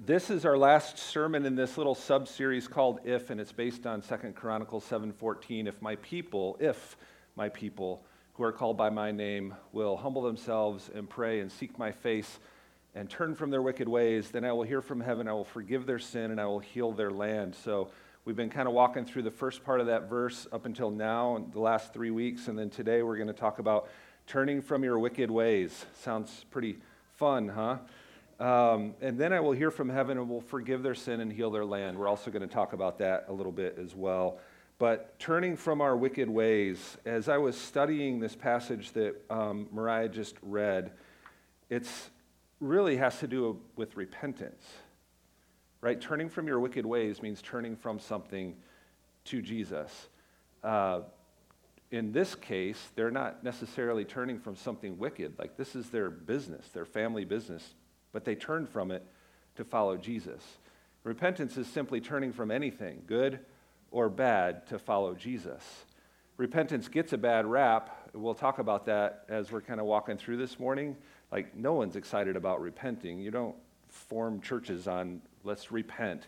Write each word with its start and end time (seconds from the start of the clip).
This 0.00 0.30
is 0.30 0.44
our 0.44 0.56
last 0.56 0.96
sermon 0.96 1.44
in 1.44 1.56
this 1.56 1.76
little 1.76 1.96
sub-series 1.96 2.68
called 2.68 3.00
If, 3.02 3.30
and 3.30 3.40
it's 3.40 3.50
based 3.50 3.84
on 3.84 4.00
2nd 4.00 4.36
Chronicles 4.36 4.84
7:14. 4.84 5.66
If 5.66 5.82
my 5.82 5.96
people, 5.96 6.56
if 6.60 6.96
my 7.34 7.48
people 7.48 8.04
who 8.34 8.44
are 8.44 8.52
called 8.52 8.76
by 8.76 8.90
my 8.90 9.10
name 9.10 9.56
will 9.72 9.96
humble 9.96 10.22
themselves 10.22 10.88
and 10.94 11.10
pray 11.10 11.40
and 11.40 11.50
seek 11.50 11.76
my 11.80 11.90
face 11.90 12.38
and 12.94 13.10
turn 13.10 13.34
from 13.34 13.50
their 13.50 13.60
wicked 13.60 13.88
ways, 13.88 14.30
then 14.30 14.44
I 14.44 14.52
will 14.52 14.62
hear 14.62 14.80
from 14.80 15.00
heaven, 15.00 15.26
I 15.26 15.32
will 15.32 15.42
forgive 15.42 15.84
their 15.84 15.98
sin, 15.98 16.30
and 16.30 16.40
I 16.40 16.46
will 16.46 16.60
heal 16.60 16.92
their 16.92 17.10
land. 17.10 17.56
So 17.56 17.90
we've 18.24 18.36
been 18.36 18.50
kind 18.50 18.68
of 18.68 18.74
walking 18.74 19.04
through 19.04 19.22
the 19.22 19.32
first 19.32 19.64
part 19.64 19.80
of 19.80 19.88
that 19.88 20.08
verse 20.08 20.46
up 20.52 20.64
until 20.64 20.92
now, 20.92 21.44
the 21.52 21.58
last 21.58 21.92
three 21.92 22.12
weeks, 22.12 22.46
and 22.46 22.56
then 22.56 22.70
today 22.70 23.02
we're 23.02 23.16
going 23.16 23.26
to 23.26 23.32
talk 23.32 23.58
about 23.58 23.88
turning 24.28 24.62
from 24.62 24.84
your 24.84 25.00
wicked 25.00 25.28
ways. 25.28 25.86
Sounds 25.94 26.44
pretty 26.52 26.78
fun, 27.16 27.48
huh? 27.48 27.78
Um, 28.38 28.94
and 29.00 29.18
then 29.18 29.32
I 29.32 29.40
will 29.40 29.52
hear 29.52 29.70
from 29.70 29.88
heaven 29.88 30.16
and 30.16 30.28
will 30.28 30.40
forgive 30.40 30.82
their 30.82 30.94
sin 30.94 31.20
and 31.20 31.32
heal 31.32 31.50
their 31.50 31.64
land. 31.64 31.98
We're 31.98 32.08
also 32.08 32.30
going 32.30 32.46
to 32.46 32.54
talk 32.54 32.72
about 32.72 32.98
that 32.98 33.26
a 33.28 33.32
little 33.32 33.52
bit 33.52 33.78
as 33.82 33.94
well. 33.94 34.38
But 34.78 35.18
turning 35.18 35.56
from 35.56 35.80
our 35.80 35.96
wicked 35.96 36.30
ways, 36.30 36.96
as 37.04 37.28
I 37.28 37.38
was 37.38 37.56
studying 37.56 38.20
this 38.20 38.36
passage 38.36 38.92
that 38.92 39.16
um, 39.28 39.68
Mariah 39.72 40.08
just 40.08 40.36
read, 40.40 40.92
it 41.68 41.88
really 42.60 42.96
has 42.96 43.18
to 43.18 43.26
do 43.26 43.60
with 43.74 43.96
repentance, 43.96 44.64
right? 45.80 46.00
Turning 46.00 46.28
from 46.28 46.46
your 46.46 46.60
wicked 46.60 46.86
ways 46.86 47.20
means 47.20 47.42
turning 47.42 47.74
from 47.74 47.98
something 47.98 48.54
to 49.24 49.42
Jesus. 49.42 50.08
Uh, 50.62 51.00
in 51.90 52.12
this 52.12 52.36
case, 52.36 52.90
they're 52.94 53.10
not 53.10 53.42
necessarily 53.42 54.04
turning 54.04 54.38
from 54.38 54.54
something 54.54 54.96
wicked. 54.96 55.36
Like 55.40 55.56
this 55.56 55.74
is 55.74 55.90
their 55.90 56.08
business, 56.08 56.68
their 56.68 56.84
family 56.84 57.24
business 57.24 57.74
but 58.12 58.24
they 58.24 58.34
turned 58.34 58.68
from 58.68 58.90
it 58.90 59.04
to 59.56 59.64
follow 59.64 59.96
Jesus. 59.96 60.42
Repentance 61.04 61.56
is 61.56 61.66
simply 61.66 62.00
turning 62.00 62.32
from 62.32 62.50
anything, 62.50 63.02
good 63.06 63.40
or 63.90 64.08
bad, 64.08 64.66
to 64.68 64.78
follow 64.78 65.14
Jesus. 65.14 65.62
Repentance 66.36 66.88
gets 66.88 67.12
a 67.12 67.18
bad 67.18 67.46
rap. 67.46 68.10
We'll 68.12 68.34
talk 68.34 68.58
about 68.58 68.86
that 68.86 69.24
as 69.28 69.50
we're 69.50 69.60
kind 69.60 69.80
of 69.80 69.86
walking 69.86 70.16
through 70.16 70.36
this 70.36 70.58
morning. 70.58 70.96
Like, 71.32 71.56
no 71.56 71.72
one's 71.72 71.96
excited 71.96 72.36
about 72.36 72.60
repenting. 72.60 73.18
You 73.18 73.30
don't 73.30 73.56
form 73.88 74.40
churches 74.40 74.86
on 74.86 75.20
let's 75.44 75.72
repent. 75.72 76.26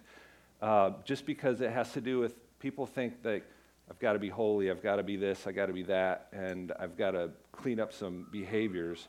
Uh, 0.60 0.92
just 1.04 1.26
because 1.26 1.60
it 1.60 1.70
has 1.70 1.92
to 1.92 2.00
do 2.00 2.18
with 2.18 2.34
people 2.58 2.86
think 2.86 3.22
that 3.22 3.42
I've 3.90 3.98
got 3.98 4.12
to 4.12 4.18
be 4.18 4.28
holy, 4.28 4.70
I've 4.70 4.82
got 4.82 4.96
to 4.96 5.02
be 5.02 5.16
this, 5.16 5.46
I've 5.46 5.54
got 5.56 5.66
to 5.66 5.72
be 5.72 5.82
that, 5.84 6.28
and 6.32 6.72
I've 6.78 6.96
got 6.96 7.12
to 7.12 7.30
clean 7.52 7.80
up 7.80 7.92
some 7.92 8.26
behaviors. 8.30 9.08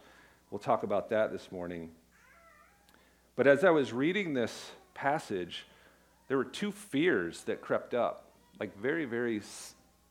We'll 0.50 0.60
talk 0.60 0.84
about 0.84 1.10
that 1.10 1.32
this 1.32 1.52
morning. 1.52 1.92
But 3.42 3.48
as 3.48 3.64
I 3.64 3.72
was 3.72 3.92
reading 3.92 4.36
this 4.36 4.70
passage, 4.94 5.66
there 6.28 6.38
were 6.38 6.46
two 6.46 6.72
fears 6.72 7.44
that 7.46 7.60
crept 7.60 7.96
up, 7.96 8.26
like 8.60 8.78
very, 8.78 9.06
very 9.06 9.42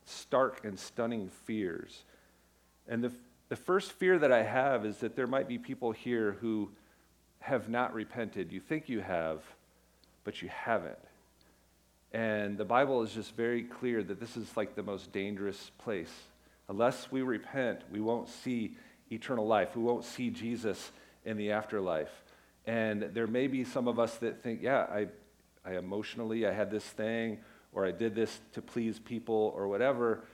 stark 0.04 0.64
and 0.64 0.76
stunning 0.76 1.30
fears. 1.44 2.02
And 2.88 3.04
the, 3.04 3.12
the 3.48 3.54
first 3.54 3.92
fear 3.92 4.18
that 4.18 4.32
I 4.32 4.42
have 4.42 4.84
is 4.84 4.96
that 4.96 5.14
there 5.14 5.28
might 5.28 5.46
be 5.46 5.58
people 5.58 5.92
here 5.92 6.38
who 6.40 6.72
have 7.38 7.68
not 7.68 7.94
repented. 7.94 8.50
You 8.50 8.58
think 8.58 8.88
you 8.88 8.98
have, 8.98 9.44
but 10.24 10.42
you 10.42 10.48
haven't. 10.48 10.98
And 12.12 12.58
the 12.58 12.64
Bible 12.64 13.00
is 13.04 13.12
just 13.12 13.36
very 13.36 13.62
clear 13.62 14.02
that 14.02 14.18
this 14.18 14.36
is 14.36 14.56
like 14.56 14.74
the 14.74 14.82
most 14.82 15.12
dangerous 15.12 15.70
place. 15.78 16.12
Unless 16.68 17.12
we 17.12 17.22
repent, 17.22 17.82
we 17.92 18.00
won't 18.00 18.28
see 18.28 18.76
eternal 19.12 19.46
life. 19.46 19.76
We 19.76 19.84
won't 19.84 20.04
see 20.04 20.30
Jesus 20.30 20.90
in 21.24 21.36
the 21.36 21.52
afterlife. 21.52 22.10
And 22.66 23.11
there 23.14 23.27
may 23.27 23.47
be 23.47 23.64
some 23.64 23.89
of 23.89 23.98
us 23.98 24.16
that 24.16 24.42
think, 24.42 24.62
yeah, 24.62 24.86
I, 24.91 25.08
I 25.64 25.77
emotionally, 25.77 26.47
I 26.47 26.53
had 26.53 26.71
this 26.71 26.84
thing, 26.84 27.38
or 27.72 27.87
I 27.87 27.91
did 27.91 28.15
this 28.15 28.41
to 28.53 28.62
please 28.62 28.98
people, 28.98 29.53
or 29.56 29.69
whatever. 29.69 30.25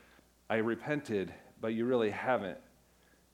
I 0.48 0.56
repented, 0.56 1.32
but 1.60 1.74
you 1.74 1.84
really 1.84 2.10
haven't. 2.10 2.58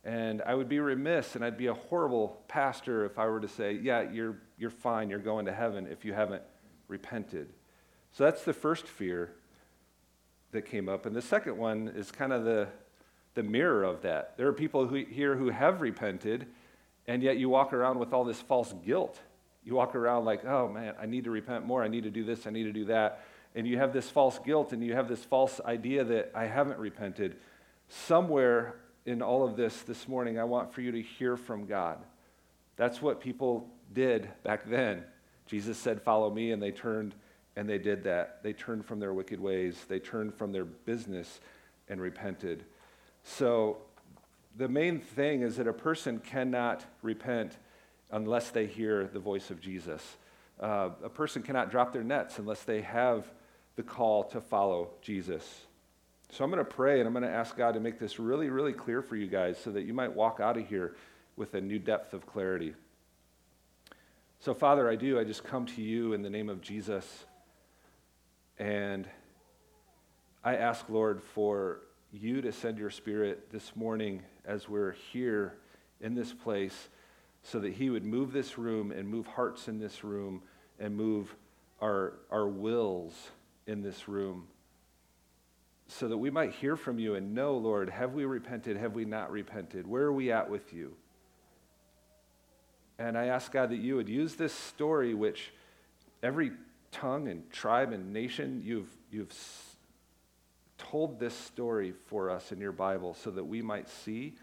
And 0.05 0.43
I 0.43 0.55
would 0.55 0.69
be 0.69 0.81
remiss 0.81 1.37
and 1.37 1.45
I'd 1.45 1.57
be 1.57 1.69
a 1.69 1.75
horrible 1.75 2.43
pastor 2.49 3.05
if 3.05 3.19
I 3.19 3.27
were 3.27 3.41
to 3.41 3.49
say, 3.49 3.79
yeah, 3.81 4.11
you're, 4.11 4.39
you're 4.59 4.71
fine, 4.71 5.09
you're 5.09 5.21
going 5.21 5.47
to 5.47 5.53
heaven 5.53 5.87
if 5.87 6.05
you 6.05 6.13
haven't 6.13 6.43
repented. 6.89 7.53
So 8.11 8.25
that's 8.25 8.45
the 8.45 8.53
first 8.53 8.89
fear 8.89 9.33
that 10.51 10.63
came 10.63 10.89
up. 10.89 11.07
And 11.07 11.15
the 11.15 11.23
second 11.23 11.57
one 11.57 11.93
is 11.95 12.11
kind 12.11 12.33
of 12.33 12.45
the, 12.45 12.69
the 13.35 13.45
mirror 13.45 13.85
of 13.85 14.03
that. 14.03 14.37
There 14.37 14.49
are 14.49 14.53
people 14.53 14.87
who, 14.87 14.97
here 14.97 15.37
who 15.37 15.51
have 15.51 15.81
repented 15.81 16.47
and 17.07 17.23
yet 17.23 17.37
you 17.37 17.49
walk 17.49 17.73
around 17.73 17.99
with 17.99 18.13
all 18.13 18.25
this 18.25 18.41
false 18.41 18.73
guilt. 18.85 19.19
You 19.65 19.75
walk 19.75 19.95
around 19.95 20.25
like, 20.25 20.45
oh 20.45 20.69
man, 20.69 20.95
I 21.01 21.07
need 21.07 21.25
to 21.25 21.31
repent 21.31 21.65
more. 21.65 21.83
I 21.83 21.89
need 21.89 22.05
to 22.05 22.11
do 22.11 22.25
this. 22.25 22.47
I 22.47 22.51
need 22.51 22.65
to 22.65 22.73
do 22.73 22.87
that. 22.87 23.25
And 23.55 23.67
you 23.67 23.79
have 23.79 23.93
this 23.93 24.09
false 24.09 24.39
guilt 24.39 24.73
and 24.73 24.83
you 24.85 24.95
have 24.95 25.09
this 25.09 25.25
false 25.25 25.61
idea 25.65 26.05
that 26.05 26.33
I 26.35 26.47
haven't 26.47 26.79
repented. 26.79 27.37
Somewhere 27.89 28.77
in 29.05 29.21
all 29.23 29.45
of 29.47 29.57
this 29.57 29.83
this 29.83 30.09
morning, 30.09 30.39
I 30.39 30.45
want 30.45 30.73
for 30.73 30.81
you 30.81 30.93
to 30.93 31.03
hear 31.03 31.37
from 31.37 31.67
God. 31.67 31.99
That's 32.77 33.03
what 33.03 33.21
people 33.21 33.69
did 33.93 34.29
back 34.43 34.69
then. 34.69 35.05
Jesus 35.47 35.77
said, 35.77 36.01
Follow 36.01 36.31
me, 36.31 36.53
and 36.53 36.63
they 36.63 36.71
turned 36.71 37.15
and 37.57 37.69
they 37.69 37.79
did 37.79 38.05
that. 38.05 38.43
They 38.43 38.53
turned 38.53 38.85
from 38.87 39.01
their 39.01 39.13
wicked 39.13 39.41
ways, 39.41 39.85
they 39.89 39.99
turned 39.99 40.35
from 40.35 40.53
their 40.53 40.65
business 40.65 41.41
and 41.89 42.01
repented. 42.01 42.65
So 43.25 43.79
the 44.57 44.69
main 44.69 45.01
thing 45.01 45.43
is 45.43 45.57
that 45.57 45.67
a 45.67 45.73
person 45.73 46.19
cannot 46.19 46.85
repent 47.03 47.57
unless 48.11 48.51
they 48.51 48.67
hear 48.67 49.07
the 49.07 49.19
voice 49.19 49.51
of 49.51 49.61
Jesus. 49.61 50.17
Uh, 50.61 50.91
a 51.03 51.09
person 51.09 51.43
cannot 51.43 51.71
drop 51.71 51.93
their 51.93 52.05
nets 52.05 52.39
unless 52.39 52.63
they 52.63 52.83
have 52.83 53.27
the 53.77 53.83
call 53.83 54.25
to 54.25 54.41
follow 54.41 54.91
Jesus. 55.01 55.63
So 56.31 56.45
I'm 56.45 56.51
going 56.51 56.65
to 56.65 56.71
pray 56.71 57.01
and 57.01 57.07
I'm 57.07 57.13
going 57.13 57.25
to 57.25 57.31
ask 57.31 57.57
God 57.57 57.75
to 57.75 57.81
make 57.81 57.99
this 57.99 58.19
really, 58.19 58.51
really 58.51 58.73
clear 58.73 59.03
for 59.03 59.17
you 59.17 59.27
guys 59.27 59.59
so 59.59 59.71
that 59.73 59.83
you 59.83 59.95
might 59.95 60.15
walk 60.15 60.41
out 60.41 60.57
of 60.57 60.67
here 60.67 60.97
with 61.37 61.55
a 61.55 61.61
new 61.61 61.79
depth 61.79 62.13
of 62.15 62.27
clarity. 62.27 62.75
So, 64.41 64.55
Father, 64.55 64.89
I 64.89 64.97
do. 64.97 65.19
I 65.19 65.25
just 65.25 65.45
come 65.45 65.67
to 65.67 65.83
you 65.83 66.13
in 66.13 66.23
the 66.23 66.31
name 66.31 66.49
of 66.49 66.61
Jesus. 66.61 67.25
And 68.59 69.09
I 70.45 70.57
ask, 70.57 70.89
Lord, 70.89 71.23
for 71.23 71.81
you 72.13 72.43
to 72.43 72.53
send 72.53 72.79
your 72.79 72.91
spirit 72.91 73.51
this 73.51 73.75
morning 73.75 74.23
as 74.45 74.69
we're 74.69 74.93
here 74.93 75.55
in 76.01 76.15
this 76.15 76.33
place 76.33 76.89
so 77.43 77.59
that 77.59 77.73
he 77.73 77.89
would 77.89 78.05
move 78.05 78.33
this 78.33 78.59
room 78.59 78.93
and 78.93 79.09
move 79.09 79.27
hearts 79.27 79.67
in 79.67 79.79
this 79.79 80.05
room 80.05 80.43
and 80.79 80.95
move 80.95 81.35
our, 81.81 82.15
our 82.31 82.47
wills 82.47 83.31
in 83.67 83.83
this 83.83 84.09
room 84.09 84.47
so 85.89 86.09
that 86.09 86.17
we 86.17 86.31
might 86.31 86.53
hear 86.53 86.77
from 86.77 86.99
you 86.99 87.15
and 87.15 87.35
know, 87.35 87.57
Lord, 87.57 87.91
have 87.91 88.15
we 88.15 88.25
repented? 88.25 88.77
Have 88.77 88.95
we 88.95 89.05
not 89.05 89.31
repented? 89.31 89.87
Where 89.87 90.05
are 90.05 90.13
we 90.13 90.33
at 90.33 90.49
with 90.51 90.73
you? 90.73 90.95
And 92.99 93.17
I 93.17 93.27
ask 93.27 93.51
God 93.51 93.71
that 93.71 93.79
you 93.79 93.97
would 93.97 94.09
use 94.09 94.35
this 94.37 94.53
story, 94.53 95.13
which 95.15 95.53
every 96.23 96.53
tongue 96.93 97.29
and 97.29 97.51
tribe 97.51 97.93
and 97.93 98.13
nation 98.13 98.63
you've, 98.65 98.89
you've 99.11 99.33
told 100.91 101.19
this 101.19 101.35
story 101.35 101.93
for 102.07 102.31
us 102.31 102.53
in 102.53 102.61
your 102.61 102.73
Bible 102.73 103.15
so 103.15 103.31
that 103.31 103.45
we 103.45 103.63
might 103.63 103.89
see, 103.89 104.35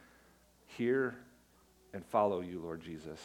hear, 0.66 1.16
and 1.94 2.06
follow 2.06 2.42
you, 2.42 2.60
Lord 2.60 2.82
Jesus. 2.82 3.20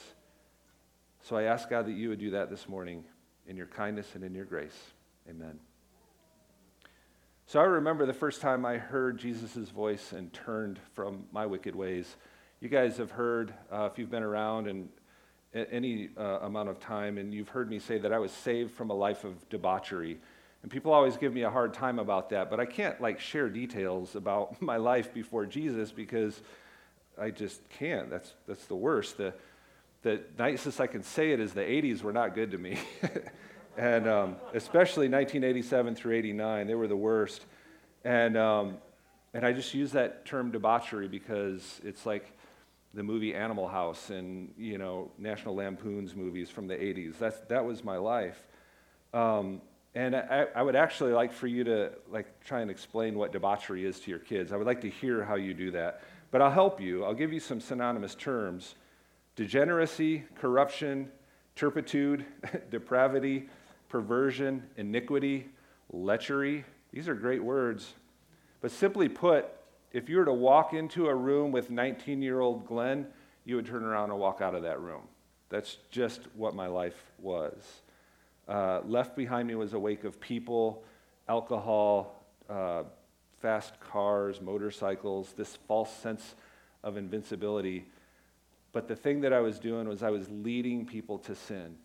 So 1.22 1.36
I 1.36 1.44
ask 1.44 1.70
God 1.70 1.86
that 1.86 1.92
you 1.92 2.10
would 2.10 2.18
do 2.18 2.30
that 2.30 2.50
this 2.50 2.68
morning 2.68 3.04
in 3.46 3.56
your 3.56 3.66
kindness 3.66 4.14
and 4.14 4.24
in 4.24 4.34
your 4.34 4.44
grace. 4.44 4.78
Amen. 5.28 5.58
So 7.46 7.60
I 7.60 7.64
remember 7.64 8.06
the 8.06 8.12
first 8.12 8.40
time 8.40 8.64
I 8.64 8.78
heard 8.78 9.18
Jesus' 9.18 9.68
voice 9.68 10.12
and 10.12 10.32
turned 10.32 10.78
from 10.94 11.24
my 11.30 11.46
wicked 11.46 11.74
ways. 11.74 12.16
You 12.60 12.68
guys 12.68 12.96
have 12.96 13.10
heard, 13.10 13.52
uh, 13.70 13.88
if 13.92 13.98
you've 13.98 14.10
been 14.10 14.22
around 14.22 14.66
and 14.66 14.88
any 15.54 16.08
uh, 16.18 16.40
amount 16.42 16.68
of 16.68 16.80
time, 16.80 17.18
and 17.18 17.32
you've 17.32 17.50
heard 17.50 17.70
me 17.70 17.78
say 17.78 17.98
that 17.98 18.12
I 18.12 18.18
was 18.18 18.32
saved 18.32 18.72
from 18.72 18.90
a 18.90 18.94
life 18.94 19.24
of 19.24 19.48
debauchery. 19.48 20.18
And 20.64 20.70
people 20.70 20.94
always 20.94 21.18
give 21.18 21.34
me 21.34 21.42
a 21.42 21.50
hard 21.50 21.74
time 21.74 21.98
about 21.98 22.30
that, 22.30 22.48
but 22.48 22.58
I 22.58 22.64
can't 22.64 22.98
like 22.98 23.20
share 23.20 23.50
details 23.50 24.16
about 24.16 24.62
my 24.62 24.78
life 24.78 25.12
before 25.12 25.44
Jesus 25.44 25.92
because 25.92 26.40
I 27.18 27.32
just 27.32 27.60
can't. 27.68 28.08
That's, 28.08 28.32
that's 28.48 28.64
the 28.64 28.74
worst. 28.74 29.18
The, 29.18 29.34
the 30.00 30.22
nicest 30.38 30.80
I 30.80 30.86
can 30.86 31.02
say 31.02 31.32
it 31.32 31.40
is 31.40 31.52
the 31.52 31.60
80s 31.60 32.02
were 32.02 32.14
not 32.14 32.34
good 32.34 32.50
to 32.52 32.56
me. 32.56 32.78
and 33.76 34.08
um, 34.08 34.36
especially 34.54 35.06
1987 35.06 35.96
through 35.96 36.16
89, 36.16 36.66
they 36.66 36.74
were 36.74 36.88
the 36.88 36.96
worst. 36.96 37.44
And, 38.02 38.38
um, 38.38 38.78
and 39.34 39.44
I 39.44 39.52
just 39.52 39.74
use 39.74 39.92
that 39.92 40.24
term 40.24 40.50
debauchery 40.50 41.08
because 41.08 41.78
it's 41.84 42.06
like 42.06 42.32
the 42.94 43.02
movie 43.02 43.34
Animal 43.34 43.68
House 43.68 44.08
and, 44.08 44.50
you 44.56 44.78
know, 44.78 45.10
National 45.18 45.56
Lampoon's 45.56 46.16
movies 46.16 46.48
from 46.48 46.68
the 46.68 46.74
80s. 46.74 47.18
That's, 47.18 47.38
that 47.48 47.66
was 47.66 47.84
my 47.84 47.98
life. 47.98 48.46
Um, 49.12 49.60
and 49.94 50.16
I, 50.16 50.46
I, 50.54 50.62
would 50.62 50.74
actually 50.74 51.12
like 51.12 51.32
for 51.32 51.46
you 51.46 51.62
to 51.64 51.92
like 52.10 52.40
try 52.44 52.60
and 52.60 52.70
explain 52.70 53.16
what 53.16 53.32
debauchery 53.32 53.84
is 53.84 54.00
to 54.00 54.10
your 54.10 54.18
kids. 54.18 54.52
I 54.52 54.56
would 54.56 54.66
like 54.66 54.80
to 54.80 54.90
hear 54.90 55.24
how 55.24 55.36
you 55.36 55.54
do 55.54 55.70
that. 55.72 56.02
But 56.32 56.42
I'll 56.42 56.50
help 56.50 56.80
you. 56.80 57.04
I'll 57.04 57.14
give 57.14 57.32
you 57.32 57.38
some 57.38 57.60
synonymous 57.60 58.16
terms. 58.16 58.74
Degeneracy, 59.36 60.24
corruption, 60.40 61.10
turpitude, 61.54 62.24
depravity, 62.70 63.48
perversion, 63.88 64.64
iniquity, 64.76 65.46
lechery. 65.92 66.64
These 66.92 67.08
are 67.08 67.14
great 67.14 67.42
words. 67.42 67.94
But 68.60 68.72
simply 68.72 69.08
put, 69.08 69.46
if 69.92 70.08
you 70.08 70.16
were 70.16 70.24
to 70.24 70.32
walk 70.32 70.72
into 70.72 71.06
a 71.06 71.14
room 71.14 71.52
with 71.52 71.70
19 71.70 72.20
year 72.20 72.40
old 72.40 72.66
Glenn, 72.66 73.06
you 73.44 73.54
would 73.54 73.66
turn 73.66 73.84
around 73.84 74.10
and 74.10 74.18
walk 74.18 74.40
out 74.40 74.56
of 74.56 74.62
that 74.62 74.80
room. 74.80 75.02
That's 75.50 75.76
just 75.92 76.22
what 76.34 76.56
my 76.56 76.66
life 76.66 77.00
was. 77.20 77.82
Uh, 78.48 78.80
left 78.84 79.16
behind 79.16 79.48
me 79.48 79.54
was 79.54 79.72
a 79.72 79.78
wake 79.78 80.04
of 80.04 80.20
people, 80.20 80.84
alcohol, 81.28 82.24
uh, 82.48 82.84
fast 83.40 83.78
cars, 83.80 84.40
motorcycles, 84.40 85.32
this 85.36 85.56
false 85.68 85.90
sense 85.90 86.34
of 86.82 86.96
invincibility. 86.96 87.86
But 88.72 88.88
the 88.88 88.96
thing 88.96 89.22
that 89.22 89.32
I 89.32 89.40
was 89.40 89.58
doing 89.58 89.88
was 89.88 90.02
I 90.02 90.10
was 90.10 90.28
leading 90.28 90.84
people 90.84 91.18
to 91.20 91.34
sin 91.34 91.76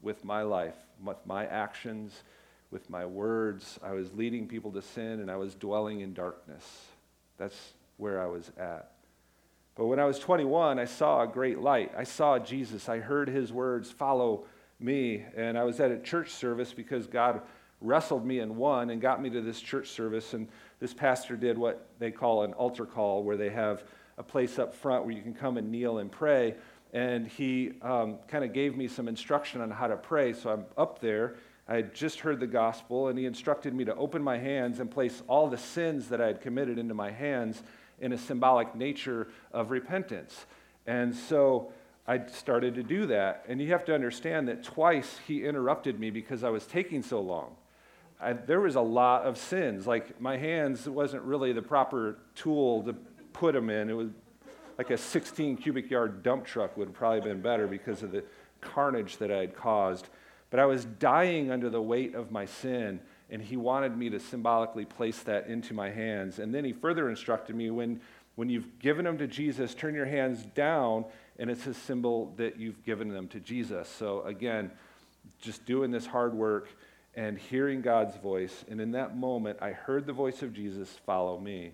with 0.00 0.24
my 0.24 0.42
life, 0.42 0.76
with 1.02 1.18
my 1.26 1.46
actions, 1.46 2.22
with 2.70 2.88
my 2.88 3.04
words. 3.04 3.78
I 3.82 3.92
was 3.92 4.12
leading 4.14 4.48
people 4.48 4.72
to 4.72 4.82
sin 4.82 5.20
and 5.20 5.30
I 5.30 5.36
was 5.36 5.54
dwelling 5.54 6.00
in 6.00 6.14
darkness. 6.14 6.64
That's 7.38 7.74
where 7.98 8.20
I 8.20 8.26
was 8.26 8.50
at. 8.58 8.92
But 9.74 9.86
when 9.86 9.98
I 9.98 10.04
was 10.04 10.18
21, 10.18 10.78
I 10.78 10.84
saw 10.84 11.22
a 11.22 11.26
great 11.26 11.58
light. 11.58 11.92
I 11.96 12.04
saw 12.04 12.38
Jesus. 12.38 12.88
I 12.88 12.98
heard 12.98 13.28
his 13.28 13.52
words, 13.52 13.90
follow 13.90 14.44
me. 14.82 15.24
And 15.36 15.58
I 15.58 15.64
was 15.64 15.80
at 15.80 15.90
a 15.90 15.98
church 15.98 16.30
service 16.30 16.72
because 16.72 17.06
God 17.06 17.42
wrestled 17.80 18.24
me 18.24 18.40
and 18.40 18.56
won 18.56 18.90
and 18.90 19.00
got 19.00 19.20
me 19.20 19.30
to 19.30 19.40
this 19.40 19.60
church 19.60 19.88
service. 19.88 20.34
And 20.34 20.48
this 20.80 20.94
pastor 20.94 21.36
did 21.36 21.58
what 21.58 21.86
they 21.98 22.10
call 22.10 22.44
an 22.44 22.52
altar 22.54 22.86
call, 22.86 23.22
where 23.22 23.36
they 23.36 23.50
have 23.50 23.84
a 24.18 24.22
place 24.22 24.58
up 24.58 24.74
front 24.74 25.04
where 25.04 25.14
you 25.14 25.22
can 25.22 25.34
come 25.34 25.56
and 25.56 25.70
kneel 25.70 25.98
and 25.98 26.10
pray. 26.10 26.54
And 26.92 27.26
he 27.26 27.72
um, 27.82 28.18
kind 28.28 28.44
of 28.44 28.52
gave 28.52 28.76
me 28.76 28.86
some 28.86 29.08
instruction 29.08 29.60
on 29.60 29.70
how 29.70 29.86
to 29.86 29.96
pray. 29.96 30.32
So 30.32 30.50
I'm 30.50 30.64
up 30.76 31.00
there. 31.00 31.36
I 31.68 31.76
had 31.76 31.94
just 31.94 32.20
heard 32.20 32.40
the 32.40 32.46
gospel, 32.46 33.08
and 33.08 33.18
he 33.18 33.24
instructed 33.24 33.72
me 33.72 33.84
to 33.84 33.94
open 33.94 34.22
my 34.22 34.36
hands 34.36 34.80
and 34.80 34.90
place 34.90 35.22
all 35.28 35.48
the 35.48 35.56
sins 35.56 36.08
that 36.08 36.20
I 36.20 36.26
had 36.26 36.40
committed 36.40 36.78
into 36.78 36.92
my 36.92 37.10
hands 37.10 37.62
in 38.00 38.12
a 38.12 38.18
symbolic 38.18 38.74
nature 38.74 39.28
of 39.52 39.70
repentance. 39.70 40.46
And 40.86 41.14
so 41.14 41.72
I 42.06 42.26
started 42.26 42.74
to 42.74 42.82
do 42.82 43.06
that. 43.06 43.44
And 43.48 43.60
you 43.60 43.68
have 43.68 43.84
to 43.86 43.94
understand 43.94 44.48
that 44.48 44.64
twice 44.64 45.18
he 45.26 45.44
interrupted 45.44 46.00
me 46.00 46.10
because 46.10 46.42
I 46.42 46.50
was 46.50 46.66
taking 46.66 47.02
so 47.02 47.20
long. 47.20 47.54
I, 48.20 48.32
there 48.32 48.60
was 48.60 48.76
a 48.76 48.80
lot 48.80 49.22
of 49.22 49.38
sins. 49.38 49.86
Like 49.86 50.20
my 50.20 50.36
hands 50.36 50.88
wasn't 50.88 51.22
really 51.22 51.52
the 51.52 51.62
proper 51.62 52.18
tool 52.34 52.82
to 52.84 52.94
put 53.32 53.54
them 53.54 53.70
in. 53.70 53.90
It 53.90 53.94
was 53.94 54.10
like 54.78 54.90
a 54.90 54.98
16 54.98 55.56
cubic 55.58 55.90
yard 55.90 56.22
dump 56.22 56.44
truck 56.44 56.76
would 56.76 56.88
have 56.88 56.94
probably 56.94 57.20
been 57.20 57.40
better 57.40 57.66
because 57.66 58.02
of 58.02 58.10
the 58.10 58.24
carnage 58.60 59.18
that 59.18 59.30
I 59.30 59.38
had 59.38 59.54
caused. 59.54 60.08
But 60.50 60.60
I 60.60 60.66
was 60.66 60.84
dying 60.84 61.50
under 61.50 61.70
the 61.70 61.82
weight 61.82 62.14
of 62.14 62.30
my 62.30 62.46
sin 62.46 63.00
and 63.30 63.40
he 63.40 63.56
wanted 63.56 63.96
me 63.96 64.10
to 64.10 64.20
symbolically 64.20 64.84
place 64.84 65.20
that 65.20 65.46
into 65.46 65.72
my 65.72 65.90
hands. 65.90 66.38
And 66.38 66.54
then 66.54 66.64
he 66.64 66.72
further 66.72 67.08
instructed 67.08 67.56
me 67.56 67.70
when, 67.70 68.00
when 68.34 68.50
you've 68.50 68.78
given 68.78 69.04
them 69.04 69.16
to 69.18 69.26
Jesus, 69.26 69.74
turn 69.74 69.94
your 69.94 70.04
hands 70.04 70.44
down, 70.54 71.06
and 71.42 71.50
it's 71.50 71.66
a 71.66 71.74
symbol 71.74 72.32
that 72.36 72.56
you've 72.56 72.84
given 72.84 73.08
them 73.08 73.26
to 73.26 73.40
Jesus. 73.40 73.88
So 73.88 74.22
again, 74.22 74.70
just 75.40 75.66
doing 75.66 75.90
this 75.90 76.06
hard 76.06 76.34
work 76.34 76.68
and 77.16 77.36
hearing 77.36 77.80
God's 77.80 78.16
voice. 78.18 78.64
And 78.70 78.80
in 78.80 78.92
that 78.92 79.16
moment, 79.16 79.58
I 79.60 79.72
heard 79.72 80.06
the 80.06 80.12
voice 80.12 80.42
of 80.42 80.52
Jesus 80.52 80.88
follow 81.04 81.40
me. 81.40 81.72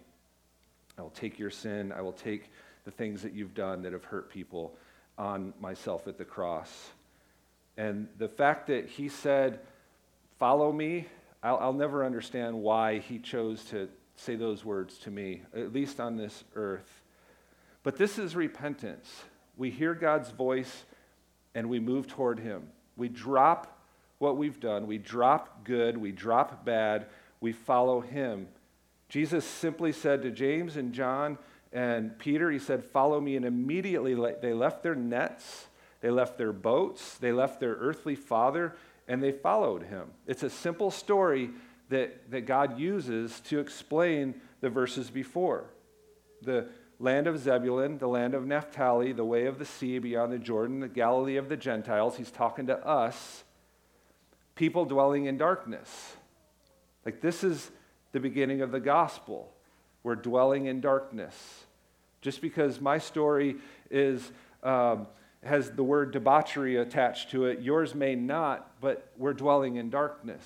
I 0.96 1.02
will 1.02 1.10
take 1.10 1.38
your 1.38 1.50
sin, 1.50 1.92
I 1.92 2.00
will 2.00 2.14
take 2.14 2.50
the 2.86 2.90
things 2.90 3.20
that 3.20 3.34
you've 3.34 3.52
done 3.52 3.82
that 3.82 3.92
have 3.92 4.04
hurt 4.04 4.30
people 4.30 4.74
on 5.18 5.52
myself 5.60 6.08
at 6.08 6.16
the 6.16 6.24
cross. 6.24 6.88
And 7.76 8.08
the 8.16 8.28
fact 8.28 8.68
that 8.68 8.88
he 8.88 9.10
said, 9.10 9.60
Follow 10.38 10.72
me, 10.72 11.08
I'll, 11.42 11.58
I'll 11.58 11.72
never 11.74 12.06
understand 12.06 12.56
why 12.56 13.00
he 13.00 13.18
chose 13.18 13.64
to 13.66 13.90
say 14.16 14.34
those 14.34 14.64
words 14.64 14.96
to 15.00 15.10
me, 15.10 15.42
at 15.54 15.74
least 15.74 16.00
on 16.00 16.16
this 16.16 16.42
earth. 16.54 17.02
But 17.82 17.98
this 17.98 18.18
is 18.18 18.34
repentance. 18.34 19.24
We 19.58 19.70
hear 19.70 19.92
God's 19.92 20.30
voice 20.30 20.84
and 21.54 21.68
we 21.68 21.80
move 21.80 22.06
toward 22.06 22.38
him. 22.38 22.68
We 22.96 23.08
drop 23.08 23.78
what 24.18 24.36
we've 24.36 24.58
done, 24.58 24.86
we 24.86 24.98
drop 24.98 25.64
good, 25.64 25.96
we 25.96 26.10
drop 26.10 26.64
bad, 26.64 27.06
we 27.40 27.52
follow 27.52 28.00
him. 28.00 28.48
Jesus 29.08 29.44
simply 29.44 29.92
said 29.92 30.22
to 30.22 30.30
James 30.30 30.76
and 30.76 30.92
John 30.92 31.38
and 31.72 32.18
Peter, 32.18 32.50
He 32.50 32.58
said, 32.58 32.84
Follow 32.84 33.20
me. 33.20 33.36
And 33.36 33.44
immediately 33.44 34.14
they 34.40 34.52
left 34.52 34.82
their 34.82 34.94
nets, 34.94 35.66
they 36.00 36.10
left 36.10 36.38
their 36.38 36.52
boats, 36.52 37.16
they 37.18 37.32
left 37.32 37.60
their 37.60 37.74
earthly 37.74 38.14
father, 38.14 38.76
and 39.06 39.22
they 39.22 39.32
followed 39.32 39.84
him. 39.84 40.08
It's 40.26 40.42
a 40.42 40.50
simple 40.50 40.90
story 40.90 41.50
that, 41.88 42.30
that 42.30 42.42
God 42.42 42.78
uses 42.78 43.40
to 43.40 43.58
explain 43.58 44.40
the 44.60 44.68
verses 44.68 45.10
before. 45.10 45.64
The 46.42 46.68
land 47.00 47.26
of 47.26 47.38
Zebulun, 47.38 47.98
the 47.98 48.08
land 48.08 48.34
of 48.34 48.46
Naphtali, 48.46 49.12
the 49.12 49.24
way 49.24 49.46
of 49.46 49.58
the 49.58 49.64
sea 49.64 49.98
beyond 49.98 50.32
the 50.32 50.38
Jordan, 50.38 50.80
the 50.80 50.88
Galilee 50.88 51.36
of 51.36 51.48
the 51.48 51.56
Gentiles. 51.56 52.16
He's 52.16 52.30
talking 52.30 52.66
to 52.66 52.86
us, 52.86 53.44
people 54.54 54.84
dwelling 54.84 55.26
in 55.26 55.38
darkness. 55.38 56.16
Like 57.04 57.20
this 57.20 57.44
is 57.44 57.70
the 58.12 58.20
beginning 58.20 58.60
of 58.62 58.72
the 58.72 58.80
gospel. 58.80 59.52
We're 60.02 60.16
dwelling 60.16 60.66
in 60.66 60.80
darkness. 60.80 61.64
Just 62.20 62.40
because 62.40 62.80
my 62.80 62.98
story 62.98 63.56
is. 63.90 64.30
Um, 64.62 65.06
has 65.44 65.70
the 65.70 65.82
word 65.82 66.10
debauchery 66.12 66.76
attached 66.76 67.30
to 67.30 67.44
it. 67.46 67.60
Yours 67.60 67.94
may 67.94 68.14
not, 68.14 68.70
but 68.80 69.10
we're 69.16 69.32
dwelling 69.32 69.76
in 69.76 69.90
darkness. 69.90 70.42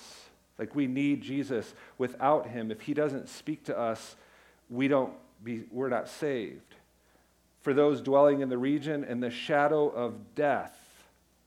Like 0.59 0.75
we 0.75 0.87
need 0.87 1.21
Jesus. 1.21 1.73
Without 1.97 2.47
him, 2.47 2.71
if 2.71 2.81
he 2.81 2.93
doesn't 2.93 3.27
speak 3.27 3.63
to 3.65 3.77
us, 3.77 4.15
we 4.69 4.87
don't 4.87 5.13
be, 5.43 5.63
we're 5.71 5.89
not 5.89 6.07
saved. 6.07 6.75
For 7.61 7.73
those 7.73 8.01
dwelling 8.01 8.41
in 8.41 8.49
the 8.49 8.57
region 8.57 9.03
and 9.03 9.21
the 9.21 9.29
shadow 9.29 9.87
of 9.87 10.35
death, 10.35 10.77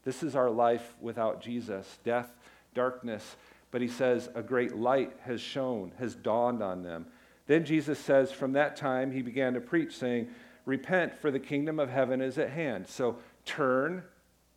this 0.04 0.22
is 0.22 0.36
our 0.36 0.50
life 0.50 0.94
without 1.00 1.42
Jesus 1.42 1.98
death, 2.04 2.30
darkness. 2.74 3.36
But 3.70 3.80
he 3.80 3.88
says, 3.88 4.30
a 4.34 4.42
great 4.42 4.76
light 4.76 5.12
has 5.22 5.40
shone, 5.40 5.92
has 5.98 6.14
dawned 6.14 6.62
on 6.62 6.82
them. 6.82 7.06
Then 7.46 7.64
Jesus 7.64 7.98
says, 7.98 8.32
from 8.32 8.52
that 8.52 8.76
time 8.76 9.10
he 9.10 9.22
began 9.22 9.54
to 9.54 9.60
preach, 9.60 9.96
saying, 9.96 10.28
Repent, 10.64 11.14
for 11.20 11.30
the 11.30 11.38
kingdom 11.38 11.78
of 11.78 11.90
heaven 11.90 12.20
is 12.20 12.38
at 12.38 12.50
hand. 12.50 12.88
So 12.88 13.18
Turn 13.46 14.02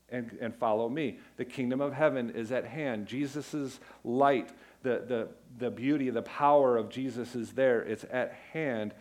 and, 0.09 0.35
and 0.41 0.53
follow 0.55 0.89
me. 0.89 1.19
The 1.37 1.45
kingdom 1.45 1.79
of 1.79 1.93
heaven 1.93 2.31
is 2.31 2.51
at 2.51 2.65
hand. 2.65 3.05
Jesus' 3.05 3.79
light, 4.03 4.49
the, 4.81 5.03
the, 5.07 5.27
the 5.59 5.69
beauty, 5.69 6.09
the 6.09 6.23
power 6.23 6.75
of 6.75 6.89
Jesus 6.89 7.35
is 7.35 7.51
there. 7.51 7.81
It's 7.81 8.05
at 8.11 8.33
hand. 8.51 8.93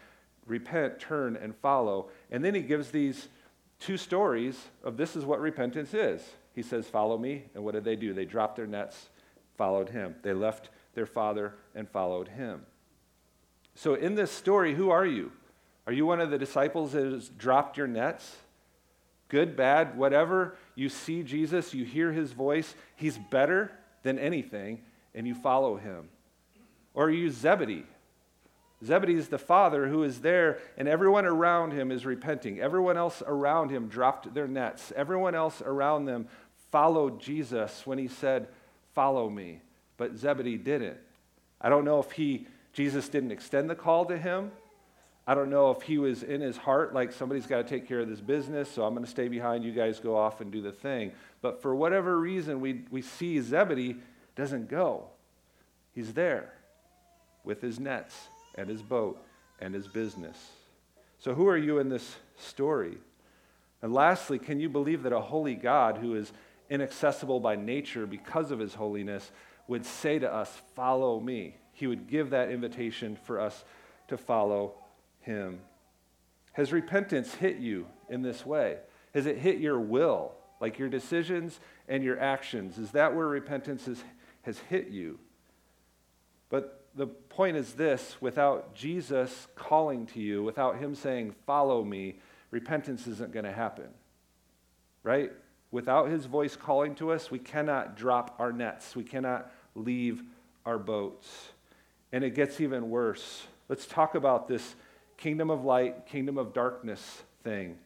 Repent, 0.48 0.98
turn, 0.98 1.36
and 1.36 1.54
follow. 1.56 2.10
And 2.30 2.44
then 2.44 2.54
he 2.54 2.62
gives 2.62 2.90
these 2.90 3.28
two 3.78 3.96
stories 3.96 4.58
of 4.82 4.96
this 4.96 5.14
is 5.14 5.24
what 5.24 5.40
repentance 5.40 5.94
is. 5.94 6.22
He 6.54 6.62
says, 6.62 6.86
Follow 6.86 7.16
me. 7.16 7.44
And 7.54 7.64
what 7.64 7.74
did 7.74 7.84
they 7.84 7.96
do? 7.96 8.12
They 8.12 8.24
dropped 8.24 8.56
their 8.56 8.66
nets, 8.66 9.08
followed 9.56 9.90
him. 9.90 10.16
They 10.22 10.32
left 10.32 10.70
their 10.94 11.06
father 11.06 11.54
and 11.74 11.88
followed 11.88 12.28
him. 12.28 12.66
So, 13.76 13.94
in 13.94 14.16
this 14.16 14.32
story, 14.32 14.74
who 14.74 14.90
are 14.90 15.06
you? 15.06 15.30
Are 15.86 15.92
you 15.92 16.04
one 16.04 16.20
of 16.20 16.30
the 16.30 16.38
disciples 16.38 16.92
that 16.92 17.04
has 17.04 17.28
dropped 17.28 17.76
your 17.76 17.86
nets? 17.86 18.36
good, 19.28 19.56
bad, 19.56 19.96
whatever, 19.96 20.56
you 20.74 20.88
see 20.88 21.22
Jesus, 21.22 21.74
you 21.74 21.84
hear 21.84 22.12
his 22.12 22.32
voice, 22.32 22.74
he's 22.96 23.18
better 23.30 23.70
than 24.02 24.18
anything, 24.18 24.80
and 25.14 25.26
you 25.26 25.34
follow 25.34 25.76
him. 25.76 26.08
Or 26.94 27.06
are 27.06 27.10
you 27.10 27.30
Zebedee. 27.30 27.84
Zebedee 28.84 29.14
is 29.14 29.28
the 29.28 29.38
father 29.38 29.88
who 29.88 30.04
is 30.04 30.20
there, 30.20 30.58
and 30.76 30.86
everyone 30.86 31.26
around 31.26 31.72
him 31.72 31.90
is 31.90 32.06
repenting. 32.06 32.60
Everyone 32.60 32.96
else 32.96 33.22
around 33.26 33.70
him 33.70 33.88
dropped 33.88 34.32
their 34.34 34.46
nets. 34.46 34.92
Everyone 34.94 35.34
else 35.34 35.60
around 35.62 36.04
them 36.04 36.28
followed 36.70 37.20
Jesus 37.20 37.86
when 37.86 37.98
he 37.98 38.06
said, 38.06 38.48
Follow 38.94 39.28
me. 39.28 39.60
But 39.96 40.16
Zebedee 40.16 40.56
didn't. 40.56 40.96
I 41.60 41.68
don't 41.68 41.84
know 41.84 41.98
if 41.98 42.12
he, 42.12 42.46
Jesus 42.72 43.08
didn't 43.08 43.32
extend 43.32 43.68
the 43.68 43.74
call 43.74 44.06
to 44.06 44.16
him. 44.16 44.52
I 45.26 45.34
don't 45.34 45.50
know 45.50 45.70
if 45.72 45.82
he 45.82 45.98
was 45.98 46.22
in 46.22 46.40
his 46.40 46.56
heart 46.56 46.94
like 46.94 47.12
somebody's 47.12 47.46
got 47.46 47.58
to 47.58 47.68
take 47.68 47.86
care 47.86 48.00
of 48.00 48.08
this 48.08 48.20
business, 48.20 48.70
so 48.70 48.84
I'm 48.84 48.94
going 48.94 49.04
to 49.04 49.10
stay 49.10 49.28
behind. 49.28 49.64
You 49.64 49.72
guys 49.72 49.98
go 49.98 50.16
off 50.16 50.40
and 50.40 50.50
do 50.50 50.62
the 50.62 50.72
thing. 50.72 51.12
But 51.42 51.62
for 51.62 51.74
whatever 51.74 52.18
reason, 52.18 52.60
we, 52.60 52.84
we 52.90 53.02
see 53.02 53.40
Zebedee 53.40 53.96
doesn't 54.36 54.70
go. 54.70 55.08
He's 55.92 56.12
there 56.14 56.52
with 57.44 57.60
his 57.60 57.78
nets 57.78 58.28
and 58.58 58.68
his 58.68 58.82
boat 58.82 59.22
and 59.60 59.74
his 59.74 59.88
business. 59.88 60.36
So, 61.18 61.34
who 61.34 61.46
are 61.48 61.56
you 61.56 61.78
in 61.78 61.88
this 61.88 62.16
story? 62.36 62.98
And 63.80 63.92
lastly, 63.92 64.38
can 64.38 64.60
you 64.60 64.68
believe 64.68 65.04
that 65.04 65.12
a 65.12 65.20
holy 65.20 65.54
God 65.54 65.98
who 65.98 66.14
is 66.14 66.32
inaccessible 66.68 67.40
by 67.40 67.56
nature 67.56 68.06
because 68.06 68.50
of 68.50 68.58
his 68.58 68.74
holiness 68.74 69.30
would 69.66 69.86
say 69.86 70.18
to 70.18 70.32
us, 70.32 70.60
Follow 70.74 71.20
me? 71.20 71.56
He 71.72 71.86
would 71.86 72.08
give 72.08 72.30
that 72.30 72.50
invitation 72.50 73.16
for 73.24 73.40
us 73.40 73.64
to 74.08 74.16
follow 74.16 74.74
him. 75.20 75.60
Has 76.52 76.72
repentance 76.72 77.34
hit 77.34 77.58
you 77.58 77.86
in 78.08 78.22
this 78.22 78.44
way? 78.44 78.78
Has 79.14 79.26
it 79.26 79.38
hit 79.38 79.58
your 79.58 79.78
will? 79.78 80.32
like 80.60 80.78
your 80.78 80.88
decisions 80.88 81.60
and 81.88 82.02
your 82.02 82.18
actions. 82.18 82.78
Is 82.78 82.90
that 82.92 83.14
where 83.14 83.26
repentance 83.26 83.88
is, 83.88 84.02
has 84.42 84.58
hit 84.58 84.88
you? 84.88 85.18
But 86.50 86.77
the 86.94 87.06
point 87.06 87.56
is 87.56 87.74
this 87.74 88.16
without 88.20 88.74
Jesus 88.74 89.46
calling 89.54 90.06
to 90.06 90.20
you, 90.20 90.42
without 90.42 90.78
Him 90.78 90.94
saying, 90.94 91.34
Follow 91.46 91.84
me, 91.84 92.20
repentance 92.50 93.06
isn't 93.06 93.32
going 93.32 93.44
to 93.44 93.52
happen. 93.52 93.88
Right? 95.02 95.32
Without 95.70 96.08
His 96.08 96.26
voice 96.26 96.56
calling 96.56 96.94
to 96.96 97.12
us, 97.12 97.30
we 97.30 97.38
cannot 97.38 97.96
drop 97.96 98.36
our 98.38 98.52
nets, 98.52 98.96
we 98.96 99.04
cannot 99.04 99.50
leave 99.74 100.22
our 100.66 100.78
boats. 100.78 101.28
And 102.12 102.24
it 102.24 102.34
gets 102.34 102.60
even 102.60 102.90
worse. 102.90 103.46
Let's 103.68 103.86
talk 103.86 104.14
about 104.14 104.48
this 104.48 104.74
kingdom 105.18 105.50
of 105.50 105.64
light, 105.64 106.06
kingdom 106.06 106.38
of 106.38 106.54
darkness 106.54 107.22
thing. 107.42 107.76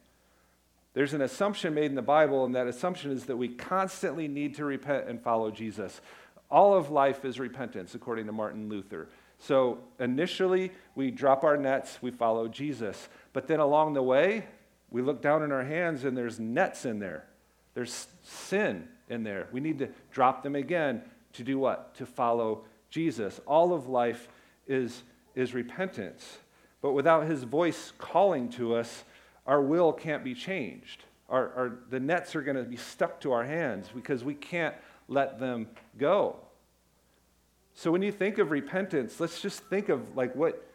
There's 0.93 1.13
an 1.13 1.21
assumption 1.21 1.73
made 1.73 1.87
in 1.87 1.95
the 1.95 2.01
Bible, 2.01 2.45
and 2.45 2.55
that 2.55 2.67
assumption 2.67 3.11
is 3.11 3.25
that 3.25 3.35
we 3.35 3.49
constantly 3.49 4.27
need 4.27 4.55
to 4.55 4.65
repent 4.65 5.07
and 5.07 5.21
follow 5.21 5.49
Jesus. 5.49 5.99
All 6.53 6.75
of 6.75 6.91
life 6.91 7.25
is 7.25 7.39
repentance, 7.39 7.95
according 7.95 8.27
to 8.27 8.31
Martin 8.31 8.69
Luther. 8.69 9.09
So 9.39 9.79
initially, 9.99 10.71
we 10.93 11.09
drop 11.09 11.43
our 11.43 11.57
nets, 11.57 11.97
we 11.99 12.11
follow 12.11 12.47
Jesus. 12.47 13.09
But 13.33 13.47
then 13.47 13.59
along 13.59 13.95
the 13.95 14.03
way, 14.03 14.45
we 14.91 15.01
look 15.01 15.19
down 15.19 15.41
in 15.41 15.51
our 15.51 15.63
hands 15.63 16.03
and 16.05 16.15
there's 16.15 16.39
nets 16.39 16.85
in 16.85 16.99
there. 16.99 17.25
There's 17.73 18.05
sin 18.21 18.87
in 19.09 19.23
there. 19.23 19.47
We 19.51 19.61
need 19.61 19.79
to 19.79 19.89
drop 20.11 20.43
them 20.43 20.55
again 20.55 21.01
to 21.33 21.43
do 21.43 21.57
what? 21.57 21.95
To 21.95 22.05
follow 22.05 22.65
Jesus. 22.91 23.41
All 23.47 23.73
of 23.73 23.87
life 23.87 24.27
is, 24.67 25.01
is 25.33 25.55
repentance. 25.55 26.37
But 26.83 26.91
without 26.91 27.25
his 27.25 27.41
voice 27.41 27.93
calling 27.97 28.47
to 28.49 28.75
us, 28.75 29.05
our 29.47 29.59
will 29.59 29.91
can't 29.91 30.23
be 30.23 30.35
changed. 30.35 31.03
Our, 31.29 31.51
our, 31.55 31.79
the 31.89 31.99
nets 31.99 32.35
are 32.35 32.43
going 32.43 32.57
to 32.57 32.63
be 32.63 32.77
stuck 32.77 33.19
to 33.21 33.31
our 33.31 33.43
hands 33.43 33.89
because 33.91 34.23
we 34.23 34.35
can't 34.35 34.75
let 35.07 35.39
them 35.39 35.67
go. 35.97 36.37
So 37.73 37.91
when 37.91 38.01
you 38.01 38.11
think 38.11 38.37
of 38.37 38.51
repentance, 38.51 39.19
let's 39.19 39.41
just 39.41 39.63
think 39.63 39.89
of 39.89 40.15
like 40.15 40.35
what 40.35 40.67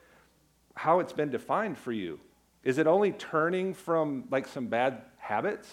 how 0.75 1.01
it's 1.01 1.13
been 1.13 1.31
defined 1.31 1.77
for 1.77 1.93
you. 1.93 2.21
Is 2.63 2.79
it 2.79 2.87
only 2.87 3.13
turning 3.13 3.75
from 3.75 4.25
like 4.31 4.47
some 4.47 4.67
bad 4.67 5.03
habits? 5.19 5.69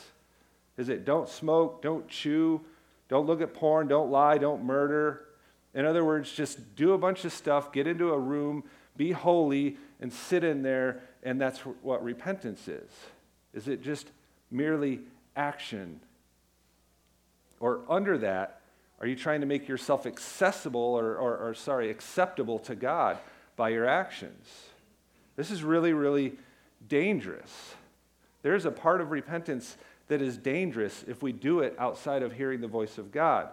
Is 0.78 0.90
it 0.90 1.06
don't 1.06 1.30
smoke, 1.30 1.82
don't 1.82 2.08
chew, 2.08 2.62
don't 3.08 3.28
look 3.28 3.42
at 3.42 3.54
porn, 3.54 3.88
don't 3.88 4.12
lie, 4.12 4.38
don't 4.38 4.64
murder? 4.64 5.26
In 5.74 5.86
other 5.86 6.04
words, 6.04 6.32
just 6.32 6.76
do 6.76 6.94
a 6.94 6.98
bunch 6.98 7.26
of 7.26 7.34
stuff, 7.34 7.72
get 7.72 7.86
into 7.86 8.12
a 8.12 8.20
room, 8.20 8.64
be 8.98 9.12
holy, 9.12 9.78
and 10.00 10.12
sit 10.12 10.44
in 10.44 10.64
there, 10.64 11.02
and 11.24 11.40
that's 11.40 11.60
what 11.60 12.04
repentance 12.04 12.68
is. 12.68 12.90
Is 13.54 13.68
it 13.68 13.82
just 13.82 14.10
merely 14.52 15.02
action? 15.36 16.00
Or 17.60 17.82
under 17.90 18.18
that, 18.20 18.62
are 19.00 19.08
you 19.08 19.16
trying 19.16 19.42
to 19.42 19.48
make 19.48 19.68
yourself 19.68 20.06
accessible 20.06 20.82
or, 20.82 21.16
or, 21.18 21.38
or, 21.38 21.54
sorry, 21.54 21.90
acceptable 21.90 22.60
to 22.60 22.76
God 22.76 23.18
by 23.56 23.70
your 23.70 23.86
actions? 23.86 24.48
This 25.36 25.52
is 25.52 25.64
really, 25.64 25.94
really 25.94 26.34
dangerous. 26.88 27.76
There's 28.42 28.66
a 28.66 28.72
part 28.72 29.02
of 29.02 29.12
repentance 29.12 29.78
that 30.08 30.22
is 30.22 30.38
dangerous 30.38 31.04
if 31.08 31.22
we 31.22 31.32
do 31.32 31.60
it 31.60 31.76
outside 31.80 32.24
of 32.24 32.34
hearing 32.34 32.62
the 32.62 32.68
voice 32.68 32.98
of 32.98 33.12
God. 33.12 33.50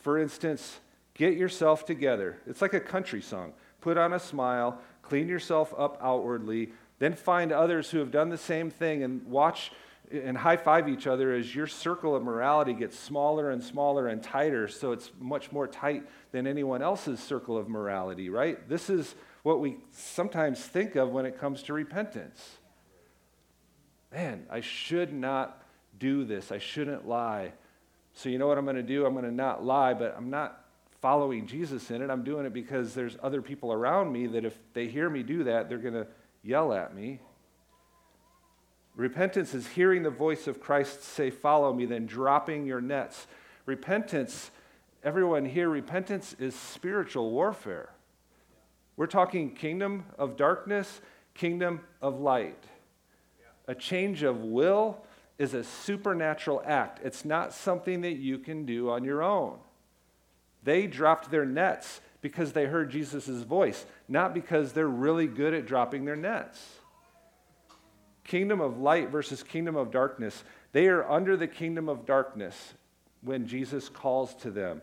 For 0.00 0.18
instance, 0.18 0.78
get 1.14 1.36
yourself 1.36 1.84
together. 1.84 2.38
It's 2.46 2.62
like 2.62 2.74
a 2.74 2.80
country 2.80 3.20
song. 3.20 3.52
Put 3.80 3.98
on 3.98 4.12
a 4.12 4.18
smile, 4.18 4.80
clean 5.02 5.28
yourself 5.28 5.74
up 5.76 5.98
outwardly, 6.00 6.70
then 6.98 7.14
find 7.14 7.52
others 7.52 7.90
who 7.90 7.98
have 7.98 8.10
done 8.10 8.30
the 8.30 8.38
same 8.38 8.70
thing 8.70 9.02
and 9.02 9.26
watch 9.26 9.72
and 10.10 10.36
high 10.36 10.56
five 10.56 10.88
each 10.88 11.06
other 11.06 11.32
as 11.32 11.54
your 11.54 11.66
circle 11.66 12.14
of 12.14 12.22
morality 12.22 12.72
gets 12.72 12.98
smaller 12.98 13.50
and 13.50 13.62
smaller 13.62 14.08
and 14.08 14.22
tighter, 14.22 14.68
so 14.68 14.92
it's 14.92 15.10
much 15.18 15.52
more 15.52 15.66
tight 15.66 16.04
than 16.32 16.46
anyone 16.46 16.82
else's 16.82 17.20
circle 17.20 17.56
of 17.56 17.68
morality, 17.68 18.28
right? 18.30 18.68
This 18.68 18.88
is 18.88 19.14
what 19.42 19.60
we 19.60 19.78
sometimes 19.90 20.60
think 20.60 20.96
of 20.96 21.10
when 21.10 21.26
it 21.26 21.38
comes 21.38 21.62
to 21.64 21.72
repentance. 21.72 22.58
Man, 24.12 24.46
I 24.50 24.60
should 24.60 25.12
not 25.12 25.62
do 25.98 26.24
this. 26.24 26.52
I 26.52 26.58
shouldn't 26.58 27.06
lie. 27.06 27.52
So, 28.14 28.28
you 28.28 28.38
know 28.38 28.46
what 28.46 28.58
I'm 28.58 28.64
going 28.64 28.76
to 28.76 28.82
do? 28.82 29.04
I'm 29.04 29.12
going 29.12 29.24
to 29.24 29.30
not 29.30 29.64
lie, 29.64 29.94
but 29.94 30.14
I'm 30.16 30.30
not 30.30 30.64
following 31.02 31.46
Jesus 31.46 31.90
in 31.90 32.02
it. 32.02 32.10
I'm 32.10 32.24
doing 32.24 32.46
it 32.46 32.52
because 32.52 32.94
there's 32.94 33.16
other 33.22 33.42
people 33.42 33.72
around 33.72 34.12
me 34.12 34.26
that 34.28 34.44
if 34.44 34.58
they 34.72 34.86
hear 34.86 35.10
me 35.10 35.22
do 35.22 35.44
that, 35.44 35.68
they're 35.68 35.78
going 35.78 35.94
to 35.94 36.06
yell 36.42 36.72
at 36.72 36.94
me. 36.94 37.20
Repentance 38.96 39.52
is 39.52 39.66
hearing 39.68 40.02
the 40.02 40.10
voice 40.10 40.46
of 40.46 40.60
Christ 40.60 41.02
say, 41.02 41.30
Follow 41.30 41.72
me, 41.72 41.84
then 41.84 42.06
dropping 42.06 42.66
your 42.66 42.80
nets. 42.80 43.26
Repentance, 43.66 44.50
everyone 45.04 45.44
here, 45.44 45.68
repentance 45.68 46.34
is 46.38 46.54
spiritual 46.54 47.30
warfare. 47.30 47.90
We're 48.96 49.06
talking 49.06 49.54
kingdom 49.54 50.06
of 50.18 50.38
darkness, 50.38 51.02
kingdom 51.34 51.80
of 52.00 52.20
light. 52.20 52.64
A 53.68 53.74
change 53.74 54.22
of 54.22 54.40
will 54.40 55.04
is 55.38 55.52
a 55.52 55.62
supernatural 55.62 56.62
act, 56.64 57.00
it's 57.04 57.22
not 57.22 57.52
something 57.52 58.00
that 58.00 58.16
you 58.16 58.38
can 58.38 58.64
do 58.64 58.88
on 58.88 59.04
your 59.04 59.22
own. 59.22 59.58
They 60.62 60.86
dropped 60.86 61.30
their 61.30 61.44
nets 61.44 62.00
because 62.22 62.54
they 62.54 62.64
heard 62.64 62.90
Jesus' 62.90 63.42
voice, 63.42 63.84
not 64.08 64.32
because 64.32 64.72
they're 64.72 64.88
really 64.88 65.26
good 65.26 65.52
at 65.52 65.66
dropping 65.66 66.06
their 66.06 66.16
nets 66.16 66.78
kingdom 68.26 68.60
of 68.60 68.78
light 68.78 69.10
versus 69.10 69.42
kingdom 69.42 69.76
of 69.76 69.90
darkness. 69.90 70.44
They 70.72 70.88
are 70.88 71.08
under 71.10 71.36
the 71.36 71.46
kingdom 71.46 71.88
of 71.88 72.04
darkness 72.04 72.74
when 73.22 73.46
Jesus 73.46 73.88
calls 73.88 74.34
to 74.36 74.50
them. 74.50 74.82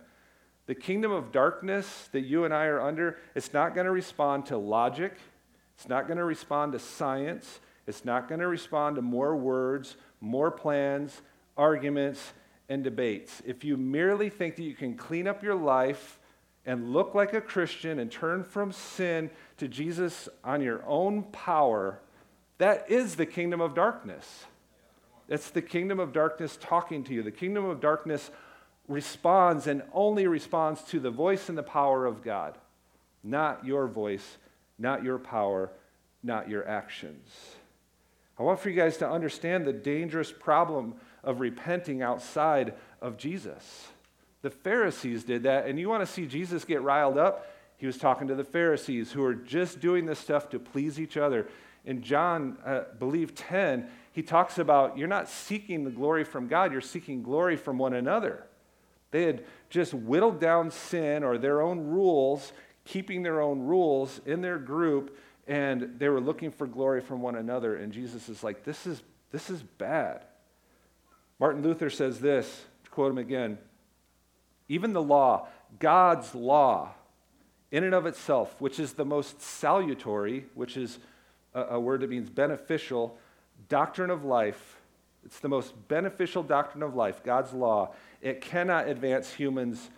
The 0.65 0.75
kingdom 0.75 1.11
of 1.11 1.31
darkness 1.31 2.09
that 2.13 2.21
you 2.21 2.45
and 2.45 2.53
I 2.53 2.65
are 2.65 2.81
under, 2.81 3.17
it's 3.35 3.53
not 3.53 3.75
going 3.75 3.85
to 3.85 3.91
respond 3.91 4.45
to 4.47 4.57
logic. 4.57 5.17
It's 5.75 5.89
not 5.89 6.07
going 6.07 6.17
to 6.17 6.23
respond 6.23 6.71
to 6.71 6.79
science. 6.79 7.59
It's 7.85 8.05
not 8.05 8.29
going 8.29 8.39
to 8.39 8.47
respond 8.47 8.95
to 8.95 9.01
more 9.01 9.35
words, 9.35 9.97
more 10.21 10.49
plans, 10.49 11.21
arguments, 11.57 12.33
and 12.69 12.83
debates. 12.83 13.41
If 13.45 13.65
you 13.65 13.75
merely 13.75 14.29
think 14.29 14.55
that 14.55 14.63
you 14.63 14.73
can 14.73 14.95
clean 14.95 15.27
up 15.27 15.43
your 15.43 15.55
life 15.55 16.17
and 16.65 16.93
look 16.93 17.13
like 17.13 17.33
a 17.33 17.41
Christian 17.41 17.99
and 17.99 18.09
turn 18.09 18.43
from 18.45 18.71
sin 18.71 19.29
to 19.57 19.67
Jesus 19.67 20.29
on 20.45 20.61
your 20.61 20.81
own 20.87 21.23
power, 21.23 21.99
that 22.57 22.89
is 22.89 23.15
the 23.15 23.25
kingdom 23.25 23.61
of 23.61 23.73
darkness. 23.75 24.45
It's 25.27 25.49
the 25.49 25.61
kingdom 25.61 25.99
of 25.99 26.13
darkness 26.13 26.57
talking 26.59 27.03
to 27.05 27.13
you. 27.13 27.23
The 27.23 27.31
kingdom 27.31 27.65
of 27.65 27.79
darkness 27.79 28.29
responds 28.87 29.67
and 29.67 29.81
only 29.93 30.27
responds 30.27 30.81
to 30.83 30.99
the 30.99 31.11
voice 31.11 31.49
and 31.49 31.57
the 31.57 31.63
power 31.63 32.05
of 32.05 32.21
God, 32.21 32.57
not 33.23 33.65
your 33.65 33.87
voice, 33.87 34.37
not 34.77 35.03
your 35.03 35.17
power, 35.17 35.71
not 36.21 36.49
your 36.49 36.67
actions. 36.67 37.29
I 38.37 38.43
want 38.43 38.59
for 38.59 38.69
you 38.69 38.75
guys 38.75 38.97
to 38.97 39.09
understand 39.09 39.65
the 39.65 39.73
dangerous 39.73 40.31
problem 40.31 40.95
of 41.23 41.39
repenting 41.39 42.01
outside 42.01 42.73
of 43.01 43.17
Jesus. 43.17 43.87
The 44.41 44.49
Pharisees 44.49 45.23
did 45.23 45.43
that, 45.43 45.67
and 45.67 45.79
you 45.79 45.87
want 45.87 46.05
to 46.05 46.11
see 46.11 46.25
Jesus 46.25 46.65
get 46.65 46.81
riled 46.81 47.17
up? 47.17 47.47
He 47.77 47.85
was 47.85 47.97
talking 47.97 48.27
to 48.27 48.35
the 48.35 48.43
Pharisees 48.43 49.11
who 49.11 49.23
are 49.23 49.33
just 49.33 49.79
doing 49.79 50.05
this 50.05 50.19
stuff 50.19 50.49
to 50.49 50.59
please 50.59 50.99
each 50.99 51.15
other 51.15 51.47
in 51.85 52.01
John, 52.01 52.57
uh, 52.65 52.83
believe 52.97 53.35
10, 53.35 53.89
he 54.11 54.21
talks 54.21 54.57
about 54.57 54.97
you're 54.97 55.07
not 55.07 55.27
seeking 55.27 55.83
the 55.83 55.91
glory 55.91 56.23
from 56.23 56.47
God, 56.47 56.71
you're 56.71 56.81
seeking 56.81 57.23
glory 57.23 57.57
from 57.57 57.77
one 57.77 57.93
another. 57.93 58.45
They 59.11 59.23
had 59.23 59.43
just 59.69 59.93
whittled 59.93 60.39
down 60.39 60.71
sin 60.71 61.23
or 61.23 61.37
their 61.37 61.61
own 61.61 61.87
rules, 61.87 62.53
keeping 62.85 63.21
their 63.21 63.41
own 63.41 63.59
rules 63.59 64.21
in 64.25 64.41
their 64.41 64.57
group, 64.57 65.17
and 65.47 65.95
they 65.99 66.09
were 66.09 66.21
looking 66.21 66.51
for 66.51 66.67
glory 66.67 67.01
from 67.01 67.21
one 67.21 67.35
another. 67.35 67.75
And 67.75 67.91
Jesus 67.91 68.29
is 68.29 68.43
like, 68.43 68.63
this 68.63 68.87
is, 68.87 69.03
this 69.31 69.49
is 69.49 69.61
bad. 69.61 70.25
Martin 71.39 71.61
Luther 71.61 71.89
says 71.89 72.19
this, 72.19 72.65
to 72.85 72.89
quote 72.89 73.11
him 73.11 73.17
again 73.17 73.57
even 74.69 74.93
the 74.93 75.01
law, 75.01 75.47
God's 75.79 76.33
law, 76.33 76.93
in 77.71 77.83
and 77.83 77.93
of 77.93 78.05
itself, 78.05 78.55
which 78.59 78.79
is 78.79 78.93
the 78.93 79.05
most 79.05 79.41
salutary, 79.41 80.45
which 80.53 80.77
is 80.77 80.99
a, 81.53 81.61
a 81.61 81.79
word 81.79 82.01
that 82.01 82.09
means 82.09 82.29
beneficial, 82.29 83.17
doctrine 83.69 84.09
of 84.09 84.23
life. 84.23 84.77
It's 85.25 85.39
the 85.39 85.49
most 85.49 85.73
beneficial 85.87 86.43
doctrine 86.43 86.83
of 86.83 86.95
life, 86.95 87.23
God's 87.23 87.53
law. 87.53 87.93
It 88.21 88.41
cannot 88.41 88.87
advance 88.87 89.31
humans 89.31 89.89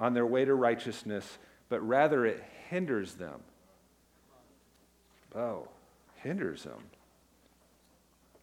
on 0.00 0.14
their 0.14 0.26
way 0.26 0.44
to 0.44 0.54
righteousness, 0.54 1.38
but 1.68 1.86
rather 1.86 2.24
it 2.24 2.42
hinders 2.68 3.14
them. 3.14 3.40
Oh, 5.34 5.68
hinders 6.16 6.64
them. 6.64 6.80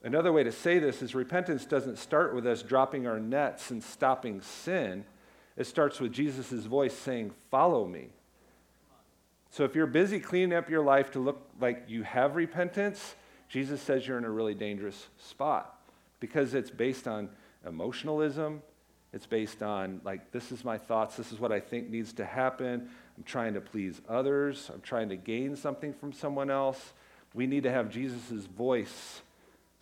Another 0.04 0.32
way 0.32 0.44
to 0.44 0.52
say 0.52 0.80
this 0.80 1.02
is 1.02 1.14
repentance 1.14 1.66
doesn't 1.66 1.98
start 1.98 2.34
with 2.34 2.48
us 2.48 2.64
dropping 2.64 3.06
our 3.06 3.20
nets 3.20 3.70
and 3.70 3.84
stopping 3.84 4.42
sin. 4.42 5.06
It 5.56 5.68
starts 5.68 6.00
with 6.00 6.12
Jesus' 6.12 6.66
voice 6.66 6.94
saying, 6.94 7.32
Follow 7.52 7.86
me. 7.86 8.10
So 9.52 9.66
if 9.66 9.76
you're 9.76 9.86
busy 9.86 10.20
cleaning 10.20 10.58
up 10.58 10.70
your 10.70 10.84
life 10.84 11.12
to 11.12 11.20
look 11.20 11.48
like 11.60 11.84
you 11.88 12.04
have 12.04 12.36
repentance, 12.36 13.16
Jesus 13.50 13.82
says 13.82 14.08
you're 14.08 14.18
in 14.18 14.24
a 14.24 14.30
really 14.30 14.56
dangerous 14.56 15.08
spot 15.20 15.78
because 16.22 16.54
it's 16.54 16.72
based 16.72 17.08
on 17.08 17.30
emotionalism. 17.68 18.64
It's 19.14 19.26
based 19.26 19.62
on, 19.62 20.00
like, 20.06 20.32
this 20.32 20.54
is 20.54 20.64
my 20.64 20.78
thoughts, 20.78 21.18
this 21.18 21.34
is 21.34 21.40
what 21.40 21.52
I 21.52 21.60
think 21.60 21.90
needs 21.90 22.14
to 22.14 22.24
happen. 22.24 22.90
I'm 23.18 23.24
trying 23.24 23.54
to 23.56 23.62
please 23.62 24.00
others, 24.08 24.72
I'm 24.74 24.80
trying 24.80 25.10
to 25.10 25.18
gain 25.18 25.58
something 25.58 25.94
from 25.94 26.14
someone 26.14 26.50
else. 26.50 26.94
We 27.34 27.46
need 27.46 27.64
to 27.64 27.72
have 27.72 27.90
Jesus' 27.90 28.46
voice 28.46 29.22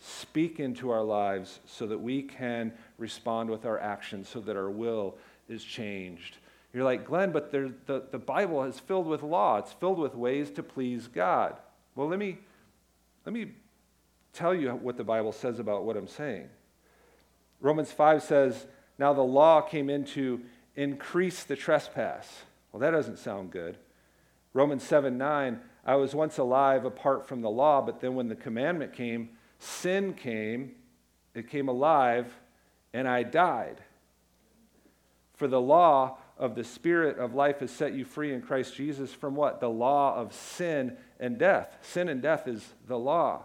speak 0.00 0.58
into 0.58 0.90
our 0.90 1.04
lives 1.04 1.60
so 1.64 1.86
that 1.86 1.98
we 1.98 2.22
can 2.22 2.72
respond 2.98 3.50
with 3.50 3.64
our 3.66 3.78
actions, 3.78 4.28
so 4.28 4.40
that 4.40 4.56
our 4.56 4.70
will 4.70 5.16
is 5.48 5.62
changed. 5.62 6.38
You're 6.72 6.84
like, 6.84 7.04
Glenn, 7.04 7.32
but 7.32 7.50
the, 7.50 7.72
the 7.86 8.18
Bible 8.18 8.62
is 8.64 8.78
filled 8.78 9.06
with 9.06 9.22
law. 9.22 9.58
It's 9.58 9.72
filled 9.72 9.98
with 9.98 10.14
ways 10.14 10.50
to 10.52 10.62
please 10.62 11.08
God. 11.08 11.56
Well, 11.96 12.08
let 12.08 12.18
me, 12.18 12.38
let 13.26 13.32
me 13.32 13.52
tell 14.32 14.54
you 14.54 14.70
what 14.70 14.96
the 14.96 15.04
Bible 15.04 15.32
says 15.32 15.58
about 15.58 15.84
what 15.84 15.96
I'm 15.96 16.06
saying. 16.06 16.48
Romans 17.60 17.90
5 17.90 18.22
says, 18.22 18.66
Now 18.98 19.12
the 19.12 19.22
law 19.22 19.60
came 19.60 19.90
in 19.90 20.04
to 20.06 20.40
increase 20.76 21.42
the 21.42 21.56
trespass. 21.56 22.42
Well, 22.70 22.80
that 22.80 22.92
doesn't 22.92 23.18
sound 23.18 23.50
good. 23.50 23.76
Romans 24.52 24.82
7 24.84 25.18
9, 25.18 25.60
I 25.84 25.96
was 25.96 26.14
once 26.14 26.38
alive 26.38 26.84
apart 26.84 27.26
from 27.26 27.40
the 27.42 27.50
law, 27.50 27.80
but 27.80 28.00
then 28.00 28.14
when 28.14 28.28
the 28.28 28.36
commandment 28.36 28.92
came, 28.92 29.30
sin 29.58 30.14
came, 30.14 30.72
it 31.34 31.48
came 31.48 31.68
alive, 31.68 32.32
and 32.92 33.08
I 33.08 33.22
died. 33.22 33.82
For 35.34 35.48
the 35.48 35.60
law 35.60 36.18
of 36.40 36.54
the 36.54 36.64
Spirit 36.64 37.18
of 37.18 37.34
life 37.34 37.60
has 37.60 37.70
set 37.70 37.92
you 37.92 38.04
free 38.04 38.32
in 38.32 38.40
Christ 38.40 38.74
Jesus 38.74 39.12
from 39.12 39.36
what? 39.36 39.60
The 39.60 39.68
law 39.68 40.16
of 40.16 40.32
sin 40.32 40.96
and 41.20 41.38
death. 41.38 41.76
Sin 41.82 42.08
and 42.08 42.20
death 42.20 42.48
is 42.48 42.66
the 42.88 42.98
law. 42.98 43.42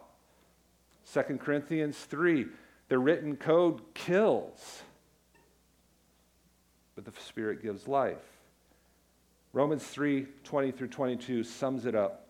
2 1.14 1.22
Corinthians 1.38 1.98
3 1.98 2.48
the 2.88 3.00
written 3.00 3.36
code 3.36 3.82
kills, 3.96 4.84
but 6.96 7.04
the 7.04 7.12
Spirit 7.20 7.62
gives 7.62 7.88
life. 7.88 8.18
Romans 9.54 9.84
3 9.84 10.28
20 10.44 10.72
through 10.72 10.88
22 10.90 11.44
sums 11.44 11.86
it 11.86 11.96
up. 11.96 12.28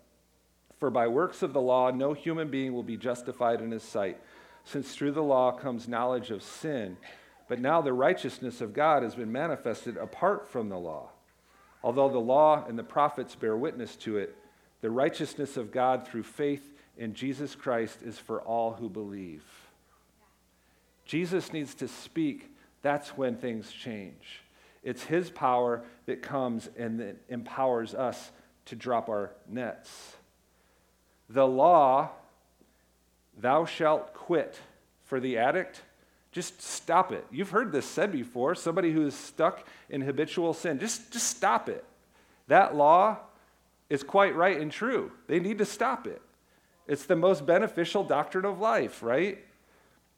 For 0.79 0.89
by 0.89 1.07
works 1.07 1.41
of 1.41 1.53
the 1.53 1.61
law, 1.61 1.91
no 1.91 2.13
human 2.13 2.49
being 2.49 2.73
will 2.73 2.83
be 2.83 2.97
justified 2.97 3.61
in 3.61 3.71
his 3.71 3.83
sight, 3.83 4.19
since 4.63 4.93
through 4.93 5.11
the 5.11 5.23
law 5.23 5.51
comes 5.51 5.87
knowledge 5.87 6.31
of 6.31 6.43
sin. 6.43 6.97
But 7.47 7.59
now 7.59 7.81
the 7.81 7.93
righteousness 7.93 8.61
of 8.61 8.73
God 8.73 9.03
has 9.03 9.15
been 9.15 9.31
manifested 9.31 9.97
apart 9.97 10.47
from 10.47 10.69
the 10.69 10.79
law. 10.79 11.09
Although 11.83 12.09
the 12.09 12.17
law 12.19 12.65
and 12.67 12.79
the 12.79 12.83
prophets 12.83 13.35
bear 13.35 13.55
witness 13.55 13.95
to 13.97 14.17
it, 14.17 14.35
the 14.81 14.89
righteousness 14.89 15.55
of 15.55 15.71
God 15.71 16.07
through 16.07 16.23
faith 16.23 16.73
in 16.97 17.13
Jesus 17.13 17.55
Christ 17.55 17.99
is 18.01 18.17
for 18.17 18.41
all 18.41 18.73
who 18.73 18.89
believe. 18.89 19.43
Jesus 21.05 21.53
needs 21.53 21.75
to 21.75 21.87
speak. 21.87 22.51
That's 22.81 23.09
when 23.09 23.35
things 23.35 23.71
change. 23.71 24.41
It's 24.83 25.03
his 25.03 25.29
power 25.29 25.83
that 26.05 26.21
comes 26.21 26.69
and 26.77 26.99
that 26.99 27.17
empowers 27.29 27.93
us 27.93 28.31
to 28.65 28.75
drop 28.75 29.09
our 29.09 29.31
nets. 29.47 30.15
The 31.29 31.47
law, 31.47 32.09
thou 33.37 33.65
shalt 33.65 34.13
quit 34.13 34.59
for 35.03 35.19
the 35.19 35.37
addict, 35.37 35.81
just 36.35 36.61
stop 36.61 37.13
it. 37.13 37.25
You've 37.31 37.51
heard 37.51 37.71
this 37.71 37.85
said 37.85 38.11
before. 38.11 38.55
Somebody 38.55 38.91
who 38.91 39.07
is 39.07 39.15
stuck 39.15 39.65
in 39.89 40.01
habitual 40.01 40.53
sin, 40.53 40.79
just, 40.79 41.13
just 41.13 41.27
stop 41.27 41.69
it. 41.69 41.85
That 42.49 42.75
law 42.75 43.19
is 43.89 44.03
quite 44.03 44.35
right 44.35 44.59
and 44.59 44.69
true. 44.69 45.13
They 45.27 45.39
need 45.39 45.59
to 45.59 45.65
stop 45.65 46.05
it. 46.05 46.21
It's 46.87 47.05
the 47.05 47.15
most 47.15 47.45
beneficial 47.45 48.03
doctrine 48.03 48.43
of 48.43 48.59
life, 48.59 49.01
right? 49.01 49.45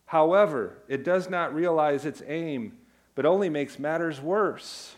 However, 0.08 0.80
it 0.88 1.04
does 1.04 1.30
not 1.30 1.54
realize 1.54 2.04
its 2.04 2.24
aim, 2.26 2.80
but 3.14 3.28
only 3.28 3.48
makes 3.48 3.78
matters 3.78 4.20
worse. 4.20 4.96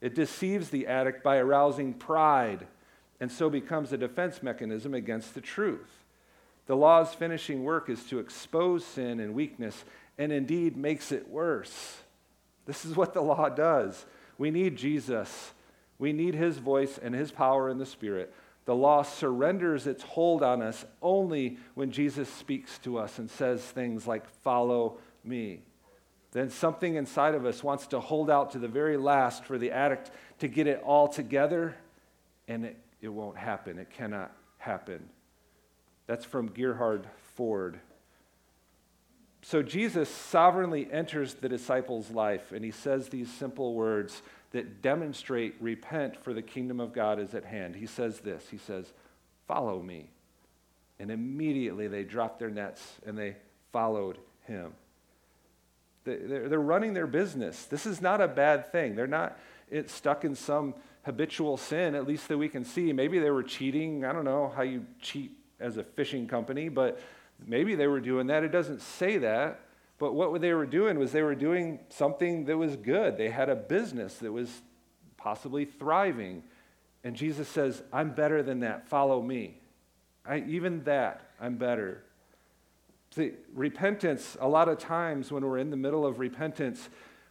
It 0.00 0.14
deceives 0.14 0.70
the 0.70 0.86
addict 0.86 1.22
by 1.22 1.36
arousing 1.36 1.92
pride 1.92 2.66
and 3.20 3.30
so 3.30 3.50
becomes 3.50 3.92
a 3.92 3.98
defense 3.98 4.42
mechanism 4.42 4.94
against 4.94 5.34
the 5.34 5.42
truth. 5.42 6.04
The 6.66 6.76
law's 6.76 7.14
finishing 7.14 7.62
work 7.62 7.90
is 7.90 8.04
to 8.04 8.18
expose 8.18 8.86
sin 8.86 9.20
and 9.20 9.34
weakness 9.34 9.84
and 10.18 10.32
indeed 10.32 10.76
makes 10.76 11.12
it 11.12 11.28
worse. 11.28 11.98
This 12.66 12.84
is 12.84 12.96
what 12.96 13.14
the 13.14 13.22
law 13.22 13.48
does. 13.48 14.06
We 14.38 14.50
need 14.50 14.76
Jesus. 14.76 15.52
We 15.98 16.12
need 16.12 16.34
his 16.34 16.58
voice 16.58 16.98
and 16.98 17.14
his 17.14 17.30
power 17.30 17.68
in 17.68 17.78
the 17.78 17.86
Spirit. 17.86 18.34
The 18.66 18.74
law 18.74 19.02
surrenders 19.02 19.86
its 19.86 20.02
hold 20.02 20.42
on 20.42 20.60
us 20.60 20.84
only 21.00 21.58
when 21.74 21.92
Jesus 21.92 22.28
speaks 22.28 22.78
to 22.78 22.98
us 22.98 23.18
and 23.18 23.30
says 23.30 23.62
things 23.62 24.06
like, 24.06 24.28
Follow 24.42 24.98
me. 25.24 25.62
Then 26.32 26.50
something 26.50 26.96
inside 26.96 27.34
of 27.34 27.46
us 27.46 27.62
wants 27.62 27.86
to 27.88 28.00
hold 28.00 28.28
out 28.28 28.50
to 28.50 28.58
the 28.58 28.68
very 28.68 28.96
last 28.96 29.44
for 29.44 29.56
the 29.56 29.70
addict 29.70 30.10
to 30.40 30.48
get 30.48 30.66
it 30.66 30.82
all 30.84 31.08
together, 31.08 31.76
and 32.48 32.66
it, 32.66 32.76
it 33.00 33.08
won't 33.08 33.38
happen. 33.38 33.78
It 33.78 33.88
cannot 33.90 34.32
happen. 34.58 35.08
That's 36.06 36.24
from 36.24 36.48
Gerhard 36.48 37.06
Forde. 37.38 37.78
So 39.46 39.62
Jesus 39.62 40.08
sovereignly 40.08 40.88
enters 40.90 41.34
the 41.34 41.48
disciples' 41.48 42.10
life, 42.10 42.50
and 42.50 42.64
he 42.64 42.72
says 42.72 43.08
these 43.08 43.32
simple 43.32 43.74
words 43.74 44.20
that 44.50 44.82
demonstrate 44.82 45.54
repent, 45.60 46.16
for 46.16 46.34
the 46.34 46.42
kingdom 46.42 46.80
of 46.80 46.92
God 46.92 47.20
is 47.20 47.32
at 47.32 47.44
hand. 47.44 47.76
He 47.76 47.86
says 47.86 48.18
this 48.18 48.48
He 48.50 48.58
says, 48.58 48.92
Follow 49.46 49.80
me. 49.80 50.10
And 50.98 51.12
immediately 51.12 51.86
they 51.86 52.02
dropped 52.02 52.40
their 52.40 52.50
nets 52.50 52.82
and 53.06 53.16
they 53.16 53.36
followed 53.70 54.18
him. 54.48 54.72
They're 56.02 56.58
running 56.58 56.94
their 56.94 57.06
business. 57.06 57.66
This 57.66 57.86
is 57.86 58.00
not 58.00 58.20
a 58.20 58.26
bad 58.26 58.72
thing. 58.72 58.96
They're 58.96 59.06
not 59.06 59.38
stuck 59.86 60.24
in 60.24 60.34
some 60.34 60.74
habitual 61.04 61.56
sin, 61.56 61.94
at 61.94 62.04
least 62.04 62.26
that 62.26 62.38
we 62.38 62.48
can 62.48 62.64
see. 62.64 62.92
Maybe 62.92 63.20
they 63.20 63.30
were 63.30 63.44
cheating. 63.44 64.04
I 64.04 64.12
don't 64.12 64.24
know 64.24 64.52
how 64.56 64.62
you 64.62 64.86
cheat 65.00 65.38
as 65.60 65.76
a 65.76 65.84
fishing 65.84 66.26
company, 66.26 66.68
but 66.68 66.98
Maybe 67.44 67.74
they 67.74 67.86
were 67.86 68.00
doing 68.00 68.28
that. 68.28 68.44
It 68.44 68.52
doesn't 68.52 68.82
say 68.82 69.18
that. 69.18 69.60
But 69.98 70.14
what 70.14 70.40
they 70.40 70.52
were 70.52 70.66
doing 70.66 70.98
was 70.98 71.12
they 71.12 71.22
were 71.22 71.34
doing 71.34 71.80
something 71.88 72.44
that 72.46 72.56
was 72.56 72.76
good. 72.76 73.16
They 73.16 73.30
had 73.30 73.48
a 73.48 73.56
business 73.56 74.16
that 74.16 74.30
was 74.30 74.62
possibly 75.16 75.64
thriving. 75.64 76.42
And 77.02 77.16
Jesus 77.16 77.48
says, 77.48 77.82
I'm 77.92 78.10
better 78.10 78.42
than 78.42 78.60
that. 78.60 78.88
Follow 78.88 79.22
me. 79.22 79.58
I, 80.26 80.44
even 80.46 80.84
that, 80.84 81.22
I'm 81.40 81.56
better. 81.56 82.02
See, 83.14 83.32
repentance, 83.54 84.36
a 84.40 84.48
lot 84.48 84.68
of 84.68 84.78
times 84.78 85.32
when 85.32 85.44
we're 85.44 85.58
in 85.58 85.70
the 85.70 85.76
middle 85.76 86.04
of 86.04 86.18
repentance, 86.18 86.88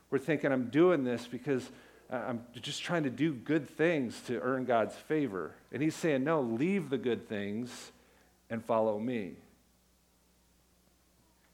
we're 0.09 0.17
thinking, 0.17 0.51
I'm 0.51 0.69
doing 0.69 1.03
this 1.03 1.27
because 1.27 1.69
I'm 2.09 2.43
just 2.61 2.81
trying 2.81 3.03
to 3.03 3.09
do 3.09 3.33
good 3.33 3.69
things 3.69 4.19
to 4.27 4.39
earn 4.39 4.65
God's 4.65 4.95
favor. 4.95 5.51
And 5.71 5.81
He's 5.81 5.95
saying, 5.95 6.23
No, 6.23 6.41
leave 6.41 6.89
the 6.89 6.97
good 6.97 7.27
things 7.27 7.91
and 8.49 8.63
follow 8.63 8.99
me. 8.99 9.33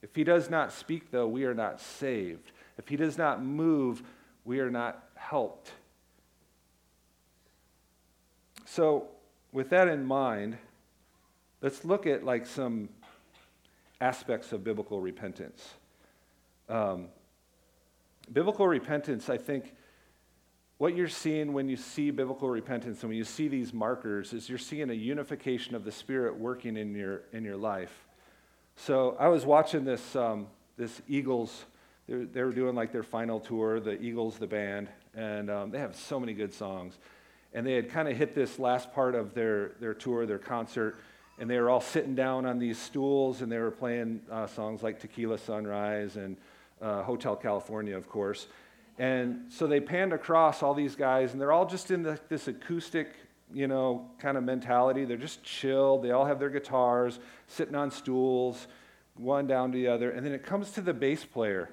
If 0.01 0.15
he 0.15 0.23
does 0.23 0.49
not 0.49 0.71
speak, 0.71 1.11
though, 1.11 1.27
we 1.27 1.45
are 1.45 1.53
not 1.53 1.79
saved. 1.79 2.51
If 2.77 2.87
he 2.87 2.95
does 2.95 3.17
not 3.17 3.43
move, 3.43 4.01
we 4.45 4.59
are 4.59 4.71
not 4.71 5.03
helped. 5.15 5.71
So, 8.65 9.07
with 9.51 9.69
that 9.69 9.87
in 9.87 10.05
mind, 10.05 10.57
let's 11.61 11.85
look 11.85 12.07
at 12.07 12.23
like 12.23 12.45
some 12.45 12.89
aspects 13.99 14.51
of 14.51 14.63
biblical 14.63 14.99
repentance. 15.01 15.73
Um, 16.69 17.09
biblical 18.31 18.67
repentance, 18.67 19.29
I 19.29 19.37
think, 19.37 19.75
what 20.77 20.95
you're 20.95 21.07
seeing 21.07 21.53
when 21.53 21.69
you 21.69 21.77
see 21.77 22.09
biblical 22.09 22.49
repentance 22.49 23.03
and 23.03 23.09
when 23.09 23.17
you 23.17 23.23
see 23.23 23.47
these 23.47 23.71
markers 23.71 24.33
is 24.33 24.49
you're 24.49 24.57
seeing 24.57 24.89
a 24.89 24.93
unification 24.93 25.75
of 25.75 25.83
the 25.83 25.91
Spirit 25.91 26.35
working 26.35 26.75
in 26.75 26.95
your, 26.95 27.21
in 27.33 27.43
your 27.43 27.57
life. 27.57 28.07
So 28.85 29.15
I 29.19 29.27
was 29.27 29.45
watching 29.45 29.85
this, 29.85 30.15
um, 30.15 30.47
this 30.75 31.03
Eagles, 31.07 31.65
they 32.07 32.15
were, 32.15 32.25
they 32.25 32.41
were, 32.41 32.51
doing 32.51 32.73
like 32.73 32.91
their 32.91 33.03
final 33.03 33.39
tour, 33.39 33.79
the 33.79 34.01
Eagles, 34.01 34.39
the 34.39 34.47
band, 34.47 34.89
and 35.13 35.51
um, 35.51 35.69
they 35.69 35.77
have 35.77 35.95
so 35.95 36.19
many 36.19 36.33
good 36.33 36.51
songs. 36.51 36.97
And 37.53 37.63
they 37.63 37.73
had 37.73 37.91
kind 37.91 38.07
of 38.07 38.17
hit 38.17 38.33
this 38.33 38.57
last 38.57 38.91
part 38.91 39.13
of 39.13 39.35
their, 39.35 39.73
their 39.79 39.93
tour, 39.93 40.25
their 40.25 40.39
concert, 40.39 40.97
and 41.37 41.47
they 41.47 41.59
were 41.59 41.69
all 41.69 41.79
sitting 41.79 42.15
down 42.15 42.47
on 42.47 42.57
these 42.57 42.79
stools 42.79 43.43
and 43.43 43.51
they 43.51 43.59
were 43.59 43.69
playing 43.69 44.19
uh, 44.31 44.47
songs 44.47 44.81
like 44.81 44.99
Tequila 44.99 45.37
Sunrise 45.37 46.15
and 46.15 46.35
uh, 46.81 47.03
Hotel 47.03 47.35
California, 47.35 47.95
of 47.95 48.09
course. 48.09 48.47
And 48.97 49.43
so 49.51 49.67
they 49.67 49.79
panned 49.79 50.11
across 50.11 50.63
all 50.63 50.73
these 50.73 50.95
guys, 50.95 51.33
and 51.33 51.41
they're 51.41 51.51
all 51.51 51.67
just 51.67 51.91
in 51.91 52.01
the, 52.01 52.19
this 52.29 52.47
acoustic 52.47 53.09
you 53.53 53.67
know, 53.67 54.09
kind 54.19 54.37
of 54.37 54.43
mentality. 54.43 55.05
They're 55.05 55.17
just 55.17 55.43
chilled. 55.43 56.03
They 56.03 56.11
all 56.11 56.25
have 56.25 56.39
their 56.39 56.49
guitars, 56.49 57.19
sitting 57.47 57.75
on 57.75 57.91
stools, 57.91 58.67
one 59.15 59.47
down 59.47 59.71
to 59.71 59.77
the 59.77 59.87
other. 59.87 60.11
And 60.11 60.25
then 60.25 60.33
it 60.33 60.43
comes 60.43 60.71
to 60.71 60.81
the 60.81 60.93
bass 60.93 61.23
player. 61.25 61.69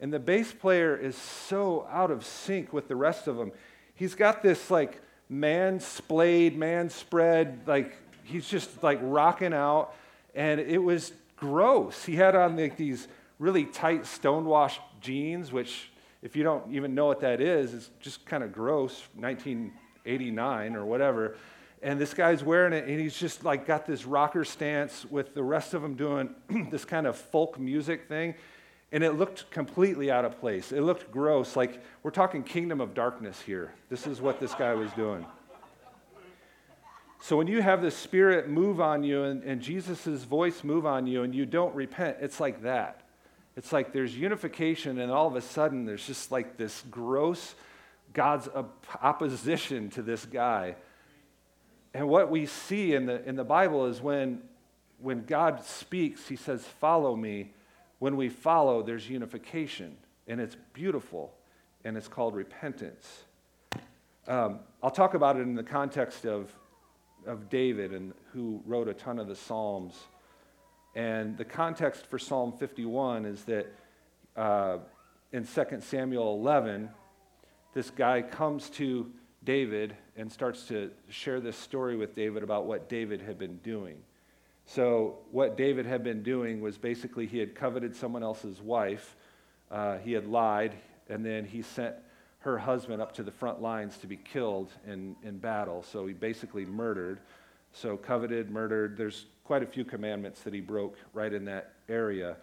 And 0.00 0.12
the 0.12 0.18
bass 0.18 0.52
player 0.52 0.96
is 0.96 1.16
so 1.16 1.86
out 1.90 2.10
of 2.10 2.24
sync 2.24 2.72
with 2.72 2.88
the 2.88 2.96
rest 2.96 3.26
of 3.26 3.36
them. 3.36 3.52
He's 3.94 4.14
got 4.14 4.42
this 4.42 4.70
like 4.70 5.00
man 5.28 5.80
splayed, 5.80 6.56
man 6.56 6.90
spread, 6.90 7.60
like 7.66 7.96
he's 8.24 8.48
just 8.48 8.82
like 8.82 8.98
rocking 9.02 9.54
out. 9.54 9.94
And 10.34 10.60
it 10.60 10.78
was 10.78 11.12
gross. 11.36 12.04
He 12.04 12.16
had 12.16 12.34
on 12.34 12.56
like 12.56 12.76
these 12.76 13.08
really 13.38 13.64
tight 13.64 14.06
stonewashed 14.06 14.80
jeans, 15.00 15.52
which, 15.52 15.90
if 16.22 16.34
you 16.34 16.42
don't 16.42 16.72
even 16.72 16.94
know 16.94 17.06
what 17.06 17.20
that 17.20 17.40
is, 17.40 17.74
is 17.74 17.90
just 18.00 18.24
kind 18.26 18.42
of 18.42 18.52
gross, 18.52 19.02
1989 20.04 20.76
or 20.76 20.84
whatever. 20.84 21.36
And 21.82 22.00
this 22.00 22.14
guy's 22.14 22.42
wearing 22.42 22.72
it, 22.72 22.88
and 22.88 22.98
he's 22.98 23.16
just 23.16 23.44
like 23.44 23.66
got 23.66 23.86
this 23.86 24.06
rocker 24.06 24.44
stance 24.44 25.04
with 25.04 25.34
the 25.34 25.42
rest 25.42 25.74
of 25.74 25.82
them 25.82 25.94
doing 25.94 26.34
this 26.70 26.84
kind 26.84 27.06
of 27.06 27.16
folk 27.16 27.58
music 27.58 28.08
thing. 28.08 28.34
And 28.92 29.02
it 29.02 29.12
looked 29.12 29.50
completely 29.50 30.10
out 30.10 30.24
of 30.24 30.38
place. 30.38 30.72
It 30.72 30.82
looked 30.82 31.10
gross. 31.10 31.56
Like 31.56 31.82
we're 32.02 32.10
talking 32.10 32.42
kingdom 32.42 32.80
of 32.80 32.94
darkness 32.94 33.40
here. 33.40 33.72
This 33.90 34.06
is 34.06 34.20
what 34.20 34.40
this 34.40 34.54
guy 34.54 34.72
was 34.74 34.90
doing. 34.92 35.26
So 37.20 37.36
when 37.36 37.46
you 37.46 37.62
have 37.62 37.82
the 37.82 37.90
Spirit 37.90 38.48
move 38.48 38.80
on 38.80 39.02
you 39.02 39.24
and, 39.24 39.42
and 39.44 39.60
Jesus' 39.60 40.24
voice 40.24 40.62
move 40.62 40.84
on 40.86 41.06
you 41.06 41.22
and 41.22 41.34
you 41.34 41.46
don't 41.46 41.74
repent, 41.74 42.18
it's 42.20 42.38
like 42.38 42.62
that. 42.62 43.00
It's 43.56 43.72
like 43.72 43.92
there's 43.92 44.16
unification, 44.16 44.98
and 44.98 45.12
all 45.12 45.26
of 45.26 45.36
a 45.36 45.40
sudden 45.40 45.84
there's 45.84 46.06
just 46.06 46.32
like 46.32 46.56
this 46.56 46.82
gross 46.90 47.54
God's 48.14 48.48
opposition 49.02 49.90
to 49.90 50.02
this 50.02 50.24
guy. 50.24 50.76
And 51.92 52.08
what 52.08 52.30
we 52.30 52.46
see 52.46 52.94
in 52.94 53.06
the, 53.06 53.22
in 53.28 53.36
the 53.36 53.44
Bible 53.44 53.86
is 53.86 54.00
when, 54.00 54.40
when 54.98 55.24
God 55.24 55.64
speaks, 55.64 56.26
he 56.26 56.36
says, 56.36 56.64
Follow 56.80 57.14
me. 57.14 57.52
When 57.98 58.16
we 58.16 58.28
follow, 58.28 58.82
there's 58.82 59.08
unification, 59.08 59.96
and 60.26 60.40
it's 60.40 60.56
beautiful, 60.72 61.32
and 61.84 61.96
it's 61.96 62.08
called 62.08 62.34
repentance. 62.34 63.24
Um, 64.26 64.60
I'll 64.82 64.90
talk 64.90 65.14
about 65.14 65.36
it 65.36 65.40
in 65.40 65.54
the 65.54 65.62
context 65.62 66.24
of, 66.24 66.52
of 67.26 67.48
David 67.48 67.92
and 67.92 68.12
who 68.32 68.62
wrote 68.66 68.88
a 68.88 68.94
ton 68.94 69.18
of 69.18 69.28
the 69.28 69.36
Psalms. 69.36 69.94
And 70.94 71.36
the 71.36 71.44
context 71.44 72.06
for 72.06 72.18
Psalm 72.18 72.52
51 72.52 73.24
is 73.24 73.44
that 73.44 73.72
uh, 74.36 74.78
in 75.32 75.46
2 75.46 75.64
Samuel 75.80 76.34
11, 76.34 76.90
this 77.74 77.90
guy 77.90 78.22
comes 78.22 78.70
to 78.70 79.10
David 79.44 79.94
and 80.16 80.30
starts 80.30 80.66
to 80.68 80.90
share 81.10 81.40
this 81.40 81.56
story 81.56 81.96
with 81.96 82.14
David 82.14 82.42
about 82.42 82.66
what 82.66 82.88
David 82.88 83.20
had 83.20 83.38
been 83.38 83.58
doing. 83.58 83.96
So, 84.66 85.18
what 85.30 85.58
David 85.58 85.84
had 85.84 86.02
been 86.02 86.22
doing 86.22 86.62
was 86.62 86.78
basically 86.78 87.26
he 87.26 87.38
had 87.38 87.54
coveted 87.54 87.94
someone 87.94 88.22
else's 88.22 88.62
wife, 88.62 89.14
uh, 89.70 89.98
he 89.98 90.12
had 90.12 90.26
lied, 90.26 90.74
and 91.10 91.26
then 91.26 91.44
he 91.44 91.60
sent 91.60 91.94
her 92.38 92.56
husband 92.56 93.02
up 93.02 93.12
to 93.12 93.22
the 93.22 93.30
front 93.30 93.60
lines 93.60 93.98
to 93.98 94.06
be 94.06 94.16
killed 94.16 94.70
in, 94.86 95.16
in 95.22 95.36
battle. 95.36 95.82
So, 95.82 96.06
he 96.06 96.14
basically 96.14 96.64
murdered. 96.64 97.20
So, 97.72 97.96
coveted, 97.96 98.50
murdered. 98.50 98.96
There's 98.96 99.26
quite 99.42 99.62
a 99.62 99.66
few 99.66 99.84
commandments 99.84 100.40
that 100.42 100.54
he 100.54 100.60
broke 100.60 100.96
right 101.12 101.32
in 101.32 101.44
that 101.46 101.74
area. 101.88 102.36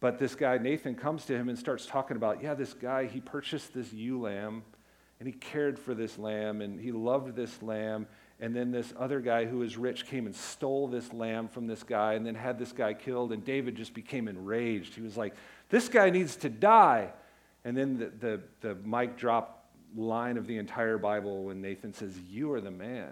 But 0.00 0.18
this 0.18 0.34
guy, 0.34 0.56
Nathan, 0.58 0.94
comes 0.94 1.26
to 1.26 1.36
him 1.36 1.48
and 1.48 1.58
starts 1.58 1.86
talking 1.86 2.16
about, 2.16 2.42
yeah, 2.42 2.54
this 2.54 2.72
guy, 2.72 3.06
he 3.06 3.20
purchased 3.20 3.74
this 3.74 3.92
ewe 3.92 4.20
lamb 4.20 4.62
and 5.18 5.26
he 5.26 5.32
cared 5.32 5.78
for 5.78 5.94
this 5.94 6.18
lamb 6.18 6.62
and 6.62 6.80
he 6.80 6.90
loved 6.90 7.36
this 7.36 7.62
lamb. 7.62 8.06
And 8.40 8.56
then 8.56 8.70
this 8.70 8.94
other 8.98 9.20
guy 9.20 9.44
who 9.44 9.58
was 9.58 9.76
rich 9.76 10.06
came 10.06 10.24
and 10.24 10.34
stole 10.34 10.88
this 10.88 11.12
lamb 11.12 11.48
from 11.48 11.66
this 11.66 11.82
guy 11.82 12.14
and 12.14 12.24
then 12.24 12.34
had 12.34 12.58
this 12.58 12.72
guy 12.72 12.94
killed. 12.94 13.32
And 13.32 13.44
David 13.44 13.76
just 13.76 13.92
became 13.92 14.26
enraged. 14.26 14.94
He 14.94 15.02
was 15.02 15.18
like, 15.18 15.34
this 15.68 15.88
guy 15.88 16.08
needs 16.08 16.36
to 16.36 16.48
die. 16.48 17.10
And 17.66 17.76
then 17.76 17.98
the, 17.98 18.06
the, 18.18 18.40
the 18.62 18.74
mic 18.76 19.18
drop 19.18 19.70
line 19.94 20.38
of 20.38 20.46
the 20.46 20.56
entire 20.56 20.96
Bible 20.96 21.44
when 21.44 21.60
Nathan 21.60 21.92
says, 21.92 22.18
You 22.30 22.52
are 22.52 22.60
the 22.62 22.70
man. 22.70 23.10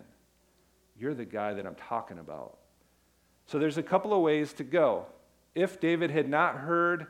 You're 0.98 1.14
the 1.14 1.27
guy 1.27 1.53
that 1.55 1.66
I'm 1.66 1.74
talking 1.74 2.18
about. 2.18 2.57
So 3.46 3.59
there's 3.59 3.79
a 3.79 3.83
couple 3.83 4.14
of 4.14 4.22
ways 4.22 4.53
to 4.55 4.64
go. 4.64 5.07
If 5.59 5.81
David 5.81 6.11
had 6.11 6.29
not 6.29 6.57
heard 6.57 7.09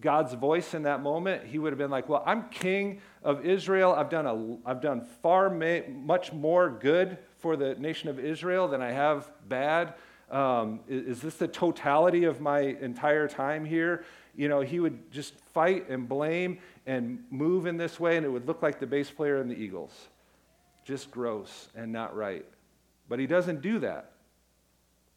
God's 0.00 0.34
voice 0.34 0.74
in 0.74 0.82
that 0.82 1.02
moment, 1.02 1.44
he 1.44 1.58
would 1.58 1.72
have 1.72 1.78
been 1.78 1.90
like, 1.90 2.08
Well, 2.08 2.22
I'm 2.26 2.48
king 2.48 3.00
of 3.22 3.46
Israel. 3.46 3.92
I've 3.92 4.10
done, 4.10 4.26
a, 4.26 4.68
I've 4.68 4.80
done 4.80 5.06
far 5.22 5.48
ma- 5.48 5.86
much 5.88 6.32
more 6.32 6.68
good 6.68 7.16
for 7.38 7.56
the 7.56 7.74
nation 7.76 8.08
of 8.08 8.18
Israel 8.18 8.68
than 8.68 8.82
I 8.82 8.90
have 8.90 9.30
bad. 9.48 9.94
Um, 10.30 10.80
is, 10.88 11.18
is, 11.18 11.22
this 11.22 11.36
the 11.36 11.46
totality 11.46 12.24
of 12.24 12.40
my 12.40 12.60
entire 12.60 13.28
time 13.28 13.64
here? 13.64 14.04
You 14.34 14.48
know, 14.48 14.60
he 14.60 14.80
would 14.80 15.12
just 15.12 15.34
fight 15.54 15.88
and 15.88 16.08
blame 16.08 16.58
and 16.86 17.22
move 17.30 17.66
in 17.66 17.76
this 17.76 18.00
way, 18.00 18.16
and 18.16 18.26
it 18.26 18.28
would 18.28 18.46
look 18.46 18.62
like 18.62 18.80
the 18.80 18.86
bass 18.86 19.08
player 19.08 19.40
in 19.40 19.48
the 19.48 19.54
Eagles. 19.54 19.92
Just 20.84 21.10
gross 21.10 21.68
and 21.76 21.92
not 21.92 22.14
right. 22.16 22.44
But 23.08 23.20
he 23.20 23.26
doesn't 23.26 23.62
do 23.62 23.78
that. 23.78 24.10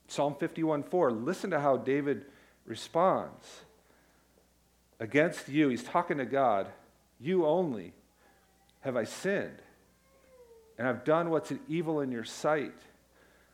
Psalm 0.08 0.36
51 0.40 0.84
4, 0.84 1.12
listen 1.12 1.50
to 1.52 1.60
how 1.60 1.78
David 1.78 2.26
responds. 2.70 3.62
Against 5.00 5.50
you, 5.50 5.70
he's 5.70 5.84
talking 5.84 6.20
to 6.20 6.26
God, 6.26 6.68
you 7.20 7.46
only 7.46 7.94
have 8.82 8.96
I 8.96 9.04
sinned, 9.04 9.58
and 10.78 10.88
I've 10.88 11.04
done 11.04 11.30
what's 11.30 11.52
evil 11.68 12.00
in 12.00 12.12
your 12.12 12.24
sight, 12.24 12.76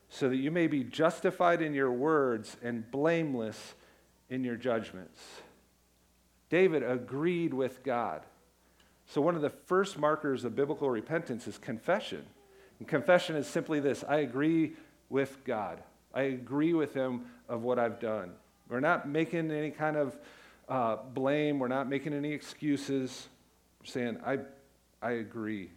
so 0.09 0.29
that 0.29 0.35
you 0.35 0.51
may 0.51 0.67
be 0.67 0.83
justified 0.83 1.61
in 1.61 1.73
your 1.73 1.91
words 1.91 2.57
and 2.61 2.89
blameless 2.91 3.73
in 4.29 4.43
your 4.43 4.55
judgments. 4.55 5.19
David 6.49 6.83
agreed 6.83 7.53
with 7.53 7.83
God. 7.83 8.21
So, 9.07 9.21
one 9.21 9.35
of 9.35 9.41
the 9.41 9.49
first 9.49 9.97
markers 9.97 10.45
of 10.45 10.55
biblical 10.55 10.89
repentance 10.89 11.47
is 11.47 11.57
confession. 11.57 12.25
And 12.79 12.87
confession 12.87 13.35
is 13.35 13.47
simply 13.47 13.79
this 13.79 14.03
I 14.07 14.17
agree 14.17 14.73
with 15.09 15.43
God. 15.43 15.81
I 16.13 16.23
agree 16.23 16.73
with 16.73 16.93
him 16.93 17.25
of 17.49 17.63
what 17.63 17.79
I've 17.79 17.99
done. 17.99 18.31
We're 18.69 18.79
not 18.79 19.07
making 19.07 19.51
any 19.51 19.71
kind 19.71 19.97
of 19.97 20.17
uh, 20.67 20.97
blame. 21.13 21.59
We're 21.59 21.67
not 21.67 21.87
making 21.87 22.13
any 22.13 22.31
excuses. 22.31 23.27
We're 23.79 23.85
saying, 23.85 24.17
I, 24.25 24.39
I 25.01 25.11
agree. 25.11 25.71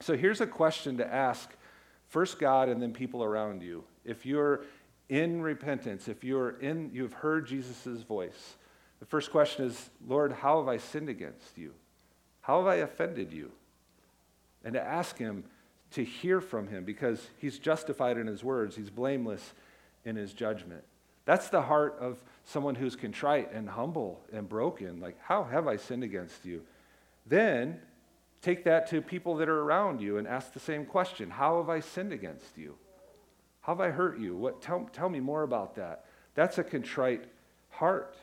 So 0.00 0.16
here's 0.16 0.40
a 0.40 0.46
question 0.46 0.96
to 0.98 1.06
ask 1.12 1.50
first 2.08 2.38
God 2.38 2.68
and 2.68 2.80
then 2.80 2.92
people 2.92 3.24
around 3.24 3.62
you. 3.62 3.84
If 4.04 4.24
you're 4.24 4.64
in 5.08 5.42
repentance, 5.42 6.08
if 6.08 6.22
you're 6.22 6.58
in, 6.60 6.90
you've 6.92 7.14
heard 7.14 7.46
Jesus' 7.46 8.02
voice, 8.02 8.56
the 9.00 9.06
first 9.06 9.30
question 9.30 9.64
is, 9.64 9.90
Lord, 10.06 10.32
how 10.32 10.58
have 10.58 10.68
I 10.68 10.76
sinned 10.76 11.08
against 11.08 11.56
you? 11.56 11.72
How 12.40 12.58
have 12.58 12.66
I 12.66 12.76
offended 12.76 13.32
you? 13.32 13.50
And 14.64 14.74
to 14.74 14.80
ask 14.80 15.18
him, 15.18 15.44
to 15.92 16.04
hear 16.04 16.40
from 16.40 16.68
him 16.68 16.84
because 16.84 17.28
he's 17.38 17.58
justified 17.58 18.18
in 18.18 18.26
his 18.26 18.44
words, 18.44 18.76
he's 18.76 18.90
blameless 18.90 19.52
in 20.04 20.16
his 20.16 20.32
judgment. 20.32 20.84
That's 21.28 21.48
the 21.50 21.60
heart 21.60 21.98
of 22.00 22.16
someone 22.46 22.74
who's 22.74 22.96
contrite 22.96 23.52
and 23.52 23.68
humble 23.68 24.24
and 24.32 24.48
broken. 24.48 24.98
Like, 24.98 25.18
how 25.20 25.44
have 25.44 25.68
I 25.68 25.76
sinned 25.76 26.02
against 26.02 26.46
you? 26.46 26.62
Then 27.26 27.80
take 28.40 28.64
that 28.64 28.86
to 28.86 29.02
people 29.02 29.36
that 29.36 29.48
are 29.50 29.60
around 29.60 30.00
you 30.00 30.16
and 30.16 30.26
ask 30.26 30.54
the 30.54 30.58
same 30.58 30.86
question 30.86 31.28
How 31.28 31.58
have 31.58 31.68
I 31.68 31.80
sinned 31.80 32.14
against 32.14 32.56
you? 32.56 32.76
How 33.60 33.74
have 33.74 33.80
I 33.82 33.90
hurt 33.90 34.18
you? 34.18 34.38
What, 34.38 34.62
tell, 34.62 34.88
tell 34.90 35.10
me 35.10 35.20
more 35.20 35.42
about 35.42 35.74
that. 35.74 36.06
That's 36.34 36.56
a 36.56 36.64
contrite 36.64 37.24
heart. 37.68 38.16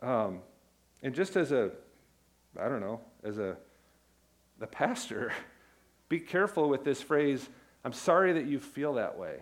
Um, 0.00 0.40
and 1.02 1.14
just 1.14 1.36
as 1.36 1.52
a, 1.52 1.72
I 2.58 2.70
don't 2.70 2.80
know, 2.80 3.02
as 3.22 3.36
a 3.36 3.58
the 4.58 4.66
pastor, 4.66 5.30
be 6.08 6.20
careful 6.20 6.70
with 6.70 6.84
this 6.84 7.02
phrase, 7.02 7.46
I'm 7.84 7.92
sorry 7.92 8.32
that 8.32 8.46
you 8.46 8.58
feel 8.58 8.94
that 8.94 9.18
way. 9.18 9.40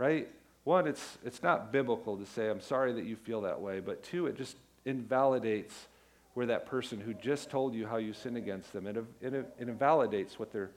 Right? 0.00 0.30
One, 0.64 0.86
it's, 0.86 1.18
it's 1.26 1.42
not 1.42 1.72
biblical 1.72 2.16
to 2.16 2.24
say, 2.24 2.48
I'm 2.48 2.62
sorry 2.62 2.94
that 2.94 3.04
you 3.04 3.16
feel 3.16 3.42
that 3.42 3.60
way. 3.60 3.80
But 3.80 4.02
two, 4.02 4.28
it 4.28 4.36
just 4.38 4.56
invalidates 4.86 5.74
where 6.32 6.46
that 6.46 6.64
person 6.64 6.98
who 6.98 7.12
just 7.12 7.50
told 7.50 7.74
you 7.74 7.86
how 7.86 7.98
you 7.98 8.14
sin 8.14 8.36
against 8.36 8.72
them, 8.72 8.86
it, 8.86 8.96
it, 9.20 9.34
it 9.34 9.68
invalidates 9.68 10.38
what 10.38 10.52
they're 10.52 10.70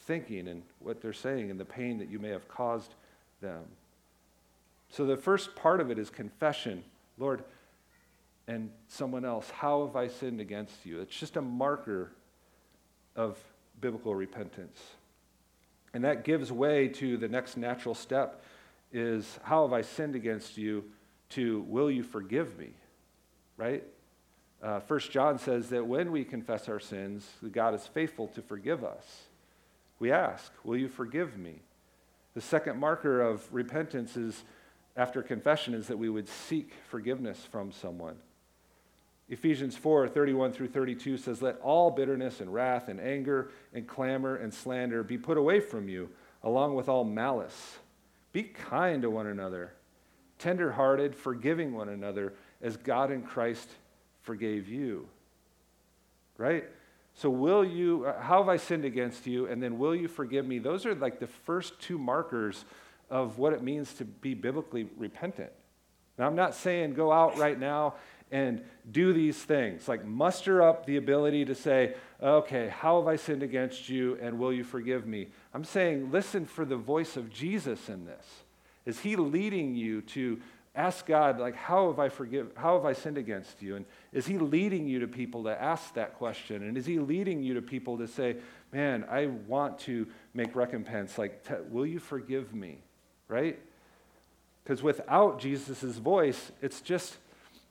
thinking 0.00 0.48
and 0.48 0.62
what 0.80 1.00
they're 1.00 1.14
saying 1.14 1.50
and 1.50 1.58
the 1.58 1.64
pain 1.64 1.96
that 1.96 2.10
you 2.10 2.18
may 2.18 2.28
have 2.28 2.46
caused 2.46 2.92
them. 3.40 3.62
So 4.90 5.06
the 5.06 5.16
first 5.16 5.56
part 5.56 5.80
of 5.80 5.90
it 5.90 5.98
is 5.98 6.10
confession. 6.10 6.84
Lord, 7.16 7.44
and 8.48 8.68
someone 8.88 9.24
else, 9.24 9.48
how 9.48 9.86
have 9.86 9.96
I 9.96 10.08
sinned 10.08 10.42
against 10.42 10.84
you? 10.84 11.00
It's 11.00 11.18
just 11.18 11.38
a 11.38 11.42
marker 11.42 12.12
of 13.16 13.38
biblical 13.80 14.14
repentance. 14.14 14.78
And 15.94 16.04
that 16.04 16.24
gives 16.24 16.52
way 16.52 16.88
to 16.88 17.16
the 17.16 17.28
next 17.28 17.56
natural 17.56 17.94
step 17.94 18.42
is 18.92 19.38
how 19.42 19.62
have 19.62 19.72
I 19.72 19.82
sinned 19.82 20.14
against 20.14 20.56
you 20.56 20.84
to 21.30 21.64
will 21.68 21.90
you 21.90 22.02
forgive 22.02 22.58
me? 22.58 22.70
Right? 23.56 23.84
Uh, 24.62 24.80
First 24.80 25.10
John 25.10 25.38
says 25.38 25.68
that 25.70 25.86
when 25.86 26.10
we 26.10 26.24
confess 26.24 26.68
our 26.68 26.80
sins, 26.80 27.28
God 27.52 27.74
is 27.74 27.86
faithful 27.86 28.28
to 28.28 28.42
forgive 28.42 28.84
us. 28.84 29.22
We 29.98 30.10
ask, 30.10 30.52
will 30.64 30.76
you 30.76 30.88
forgive 30.88 31.38
me? 31.38 31.60
The 32.34 32.40
second 32.40 32.78
marker 32.78 33.20
of 33.20 33.52
repentance 33.52 34.16
is 34.16 34.44
after 34.96 35.22
confession 35.22 35.74
is 35.74 35.86
that 35.88 35.96
we 35.96 36.08
would 36.08 36.28
seek 36.28 36.72
forgiveness 36.88 37.46
from 37.50 37.72
someone. 37.72 38.16
Ephesians 39.28 39.76
4 39.76 40.08
31 40.08 40.52
through 40.52 40.68
32 40.68 41.18
says, 41.18 41.42
Let 41.42 41.60
all 41.60 41.90
bitterness 41.90 42.40
and 42.40 42.52
wrath 42.52 42.88
and 42.88 43.00
anger 43.00 43.50
and 43.74 43.86
clamor 43.86 44.36
and 44.36 44.52
slander 44.52 45.02
be 45.02 45.18
put 45.18 45.36
away 45.36 45.60
from 45.60 45.88
you, 45.88 46.08
along 46.42 46.74
with 46.74 46.88
all 46.88 47.04
malice. 47.04 47.78
Be 48.32 48.42
kind 48.42 49.02
to 49.02 49.10
one 49.10 49.26
another, 49.26 49.72
tenderhearted, 50.38 51.14
forgiving 51.14 51.74
one 51.74 51.88
another 51.88 52.34
as 52.60 52.76
God 52.76 53.10
in 53.10 53.22
Christ 53.22 53.68
forgave 54.22 54.68
you. 54.68 55.08
Right? 56.36 56.64
So, 57.14 57.30
will 57.30 57.64
you, 57.64 58.06
uh, 58.06 58.20
how 58.20 58.38
have 58.38 58.48
I 58.48 58.58
sinned 58.58 58.84
against 58.84 59.26
you? 59.26 59.46
And 59.46 59.60
then, 59.60 59.78
will 59.78 59.94
you 59.94 60.06
forgive 60.06 60.46
me? 60.46 60.58
Those 60.60 60.86
are 60.86 60.94
like 60.94 61.18
the 61.18 61.26
first 61.26 61.80
two 61.80 61.98
markers 61.98 62.64
of 63.10 63.38
what 63.38 63.52
it 63.52 63.62
means 63.62 63.92
to 63.94 64.04
be 64.04 64.34
biblically 64.34 64.88
repentant. 64.96 65.50
Now, 66.16 66.26
I'm 66.26 66.36
not 66.36 66.54
saying 66.54 66.94
go 66.94 67.10
out 67.10 67.36
right 67.38 67.58
now 67.58 67.94
and 68.30 68.62
do 68.90 69.12
these 69.12 69.36
things, 69.36 69.88
like 69.88 70.04
muster 70.04 70.62
up 70.62 70.84
the 70.84 70.96
ability 70.96 71.46
to 71.46 71.54
say, 71.54 71.94
okay, 72.22 72.68
how 72.68 72.98
have 72.98 73.08
I 73.08 73.16
sinned 73.16 73.42
against 73.42 73.88
you 73.88 74.18
and 74.20 74.38
will 74.38 74.52
you 74.52 74.64
forgive 74.64 75.06
me? 75.06 75.28
I'm 75.54 75.64
saying 75.64 76.10
listen 76.10 76.46
for 76.46 76.64
the 76.64 76.76
voice 76.76 77.16
of 77.16 77.30
Jesus 77.30 77.88
in 77.88 78.04
this. 78.04 78.24
Is 78.86 79.00
he 79.00 79.16
leading 79.16 79.74
you 79.74 80.02
to 80.02 80.40
ask 80.74 81.06
God, 81.06 81.40
like, 81.40 81.56
how 81.56 81.88
have 81.88 81.98
I 81.98 82.08
forgive, 82.08 82.52
how 82.56 82.76
have 82.76 82.84
I 82.84 82.92
sinned 82.92 83.18
against 83.18 83.60
you? 83.60 83.76
And 83.76 83.84
is 84.12 84.26
he 84.26 84.38
leading 84.38 84.86
you 84.86 85.00
to 85.00 85.08
people 85.08 85.44
to 85.44 85.60
ask 85.60 85.92
that 85.94 86.14
question? 86.14 86.62
And 86.62 86.76
is 86.76 86.86
he 86.86 87.00
leading 87.00 87.42
you 87.42 87.54
to 87.54 87.62
people 87.62 87.98
to 87.98 88.06
say, 88.06 88.36
man, 88.72 89.04
I 89.10 89.26
want 89.26 89.80
to 89.80 90.06
make 90.34 90.54
recompense, 90.54 91.18
like, 91.18 91.44
will 91.68 91.86
you 91.86 91.98
forgive 91.98 92.54
me? 92.54 92.78
Right? 93.26 93.58
Because 94.62 94.82
without 94.82 95.40
Jesus' 95.40 95.96
voice, 95.96 96.52
it's 96.62 96.80
just, 96.80 97.16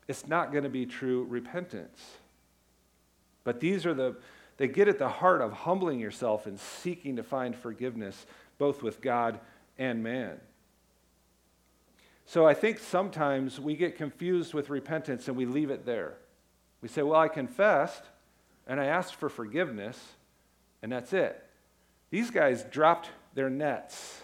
it's 0.08 0.28
not 0.28 0.52
going 0.52 0.66
to 0.66 0.70
be 0.70 0.86
true 0.86 1.26
repentance. 1.30 2.18
But 3.44 3.62
these 3.62 3.86
are 3.86 3.94
the, 3.94 4.18
they 4.58 4.68
get 4.68 4.88
at 4.88 5.00
the 5.00 5.08
heart 5.08 5.42
of 5.42 5.54
humbling 5.54 6.00
yourself 6.00 6.46
and 6.46 6.60
seeking 6.60 7.16
to 7.16 7.24
find 7.24 7.56
forgiveness, 7.56 8.26
both 8.58 8.82
with 8.82 9.02
God 9.02 9.40
and 9.78 10.04
man. 10.04 10.40
So 12.26 12.46
I 12.46 12.54
think 12.54 12.80
sometimes 12.80 13.60
we 13.60 13.76
get 13.76 13.96
confused 13.96 14.54
with 14.54 14.70
repentance 14.70 15.28
and 15.28 15.38
we 15.38 15.46
leave 15.46 15.70
it 15.70 15.86
there. 15.86 16.16
We 16.82 16.90
say, 16.90 17.02
Well, 17.02 17.20
I 17.20 17.28
confessed 17.28 18.04
and 18.68 18.82
I 18.82 18.86
asked 18.86 19.16
for 19.16 19.30
forgiveness, 19.30 19.98
and 20.82 20.92
that's 20.92 21.14
it. 21.14 21.42
These 22.10 22.32
guys 22.32 22.64
dropped 22.64 23.10
their 23.34 23.50
nets. 23.50 24.22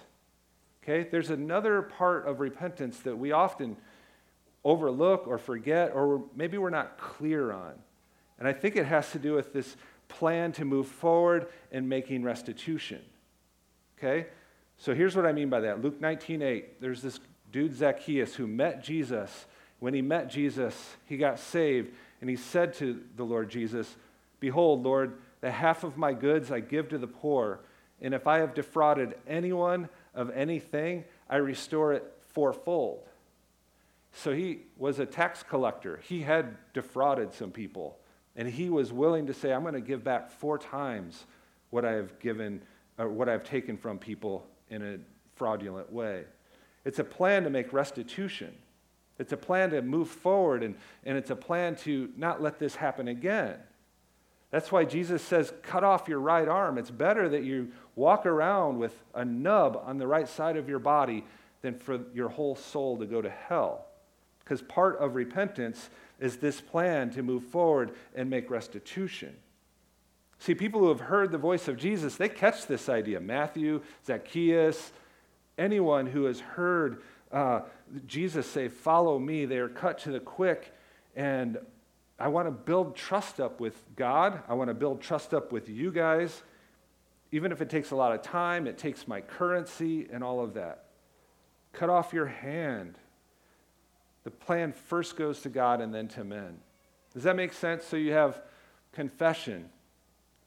Okay? 0.84 1.08
There's 1.10 1.30
another 1.30 1.82
part 1.82 2.28
of 2.28 2.42
repentance 2.42 3.00
that 3.00 3.18
we 3.18 3.32
often 3.32 3.78
overlook 4.66 5.28
or 5.28 5.38
forget, 5.38 5.94
or 5.94 6.24
maybe 6.36 6.58
we're 6.58 6.70
not 6.70 6.98
clear 6.98 7.54
on. 7.54 7.74
And 8.38 8.48
I 8.48 8.54
think 8.54 8.76
it 8.76 8.86
has 8.86 9.10
to 9.12 9.20
do 9.20 9.34
with 9.34 9.54
this 9.54 9.78
plan 10.14 10.52
to 10.54 10.66
move 10.66 10.88
forward 10.88 11.48
in 11.72 11.90
making 11.90 12.24
restitution. 12.24 13.02
Okay? 13.98 14.28
So 14.78 14.94
here's 14.94 15.16
what 15.16 15.26
I 15.26 15.32
mean 15.32 15.50
by 15.50 15.62
that. 15.62 15.82
Luke 15.82 16.00
19:8. 16.00 16.80
There's 16.80 17.02
this 17.02 17.20
dude 17.52 17.76
Zacchaeus 17.76 18.36
who 18.36 18.48
met 18.48 18.84
Jesus. 18.84 19.46
When 19.80 19.94
he 19.94 20.02
met 20.02 20.30
Jesus, 20.30 20.96
he 21.06 21.18
got 21.18 21.40
saved, 21.40 21.94
and 22.22 22.30
he 22.30 22.36
said 22.36 22.74
to 22.76 23.04
the 23.16 23.24
Lord 23.24 23.50
Jesus, 23.50 23.96
Behold, 24.40 24.84
Lord, 24.84 25.18
the 25.42 25.52
half 25.52 25.84
of 25.84 25.98
my 25.98 26.14
goods 26.14 26.52
I 26.52 26.62
give 26.62 26.90
to 26.90 26.98
the 26.98 27.08
poor, 27.08 27.60
and 28.02 28.14
if 28.14 28.28
I 28.28 28.40
have 28.40 28.54
defrauded 28.54 29.16
anyone 29.28 29.90
of 30.14 30.30
anything, 30.32 31.06
I 31.30 31.38
restore 31.38 31.94
it 31.94 32.04
fourfold. 32.34 33.08
So 34.14 34.34
he 34.34 34.62
was 34.78 35.00
a 35.00 35.06
tax 35.06 35.44
collector. 35.44 36.00
He 36.04 36.22
had 36.22 36.56
defrauded 36.74 37.34
some 37.34 37.52
people, 37.52 37.98
and 38.36 38.48
he 38.48 38.70
was 38.70 38.92
willing 38.92 39.28
to 39.28 39.34
say, 39.34 39.54
I'm 39.54 39.62
going 39.62 39.74
to 39.74 39.82
give 39.82 40.04
back 40.04 40.32
four 40.32 40.58
times 40.58 41.26
what 41.70 41.86
I 41.86 41.92
have 41.94 42.20
given 42.20 42.62
or 42.98 43.10
what 43.10 43.30
I've 43.30 43.44
taken 43.44 43.78
from 43.78 43.98
people 43.98 44.46
in 44.70 44.82
a 44.82 44.98
fraudulent 45.36 45.92
way. 45.92 46.24
It's 46.86 47.00
a 47.00 47.04
plan 47.04 47.44
to 47.44 47.50
make 47.50 47.74
restitution. 47.74 48.54
It's 49.20 49.32
a 49.32 49.38
plan 49.38 49.70
to 49.72 49.82
move 49.82 50.10
forward, 50.10 50.64
and, 50.64 50.76
and 51.06 51.18
it's 51.18 51.30
a 51.30 51.36
plan 51.36 51.76
to 51.78 52.10
not 52.18 52.42
let 52.42 52.60
this 52.60 52.76
happen 52.76 53.08
again. 53.08 53.56
That's 54.52 54.72
why 54.72 54.86
Jesus 54.86 55.24
says, 55.24 55.54
cut 55.64 55.84
off 55.84 56.08
your 56.08 56.20
right 56.20 56.48
arm. 56.48 56.78
It's 56.78 56.92
better 56.92 57.30
that 57.30 57.44
you 57.44 57.72
walk 57.96 58.26
around 58.26 58.78
with 58.78 58.94
a 59.16 59.26
nub 59.26 59.82
on 59.84 59.98
the 59.98 60.06
right 60.08 60.28
side 60.28 60.58
of 60.58 60.70
your 60.70 60.80
body 60.80 61.24
than 61.62 61.80
for 61.80 62.00
your 62.14 62.30
whole 62.30 62.56
soul 62.56 62.98
to 62.98 63.06
go 63.06 63.22
to 63.22 63.30
hell. 63.30 63.86
Because 64.44 64.62
part 64.62 64.98
of 65.00 65.16
repentance 65.16 65.90
is 66.24 66.38
this 66.38 66.62
plan 66.62 67.10
to 67.12 67.22
move 67.22 67.44
forward 67.44 67.92
and 68.16 68.30
make 68.30 68.50
restitution. 68.50 69.36
See, 70.40 70.56
people 70.56 70.80
who 70.80 70.90
have 70.90 71.02
heard 71.02 71.32
the 71.32 71.38
voice 71.38 71.68
of 71.68 71.78
Jesus, 71.78 72.16
they 72.16 72.30
catch 72.30 72.66
this 72.66 72.90
idea. 72.90 73.20
Matthew, 73.20 73.82
Zacchaeus, 74.06 74.92
Anyone 75.58 76.08
who 76.08 76.26
has 76.26 76.40
heard 76.40 77.04
uh, 77.32 77.62
Jesus 78.08 78.48
say, 78.48 78.68
Follow 78.68 79.20
me, 79.20 79.46
they 79.46 79.58
are 79.58 79.70
cut 79.70 80.00
to 80.00 80.12
the 80.12 80.20
quick. 80.20 80.74
And 81.16 81.58
I 82.20 82.28
want 82.28 82.48
to 82.48 82.52
build 82.52 82.96
trust 82.96 83.40
up 83.40 83.60
with 83.60 83.80
God. 83.96 84.42
I 84.48 84.56
want 84.56 84.70
to 84.70 84.74
build 84.74 85.02
trust 85.02 85.34
up 85.34 85.52
with 85.52 85.70
you 85.70 85.92
guys. 85.92 86.42
Even 87.32 87.52
if 87.52 87.62
it 87.62 87.70
takes 87.70 87.92
a 87.92 87.96
lot 87.96 88.14
of 88.14 88.22
time, 88.22 88.68
it 88.68 88.78
takes 88.78 89.08
my 89.08 89.22
currency 89.22 90.08
and 90.12 90.24
all 90.24 90.44
of 90.44 90.56
that. 90.56 90.86
Cut 91.72 91.90
off 91.90 92.14
your 92.14 92.28
hand. 92.28 92.98
The 94.24 94.32
plan 94.32 94.74
first 94.74 95.18
goes 95.18 95.42
to 95.42 95.50
God 95.50 95.82
and 95.82 95.94
then 95.94 96.08
to 96.10 96.24
men. 96.24 96.58
Does 97.14 97.24
that 97.24 97.36
make 97.36 97.54
sense? 97.54 97.86
So 97.86 97.98
you 97.98 98.14
have 98.14 98.42
confession, 98.94 99.70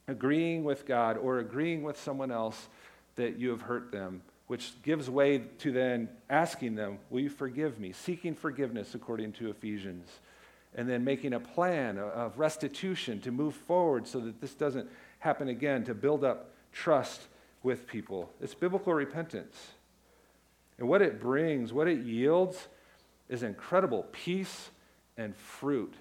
agreeing 0.08 0.64
with 0.64 0.86
God 0.86 1.16
or 1.16 1.38
agreeing 1.38 1.82
with 1.82 2.00
someone 2.00 2.30
else 2.30 2.68
that 3.16 3.38
you 3.38 3.50
have 3.50 3.62
hurt 3.62 3.92
them 3.92 4.22
which 4.46 4.80
gives 4.82 5.10
way 5.10 5.38
to 5.58 5.72
then 5.72 6.08
asking 6.30 6.76
them, 6.76 6.98
Will 7.10 7.20
you 7.20 7.30
forgive 7.30 7.78
me? 7.78 7.92
Seeking 7.92 8.34
forgiveness 8.34 8.94
according 8.94 9.32
to 9.34 9.50
Ephesians. 9.50 10.08
And 10.74 10.88
then 10.88 11.04
making 11.04 11.32
a 11.32 11.40
plan 11.40 11.98
of 11.98 12.38
restitution 12.38 13.20
to 13.22 13.30
move 13.30 13.54
forward 13.54 14.06
so 14.06 14.20
that 14.20 14.42
this 14.42 14.52
doesn't 14.52 14.88
happen 15.20 15.48
again, 15.48 15.84
to 15.84 15.94
build 15.94 16.22
up 16.22 16.50
trust 16.70 17.22
with 17.62 17.86
people. 17.86 18.30
It's 18.42 18.54
biblical 18.54 18.92
repentance. 18.92 19.56
And 20.78 20.86
what 20.86 21.00
it 21.00 21.18
brings, 21.18 21.72
what 21.72 21.88
it 21.88 22.00
yields, 22.00 22.68
is 23.28 23.42
incredible 23.42 24.06
peace 24.12 24.70
and 25.16 25.36
fruit. 25.36 25.94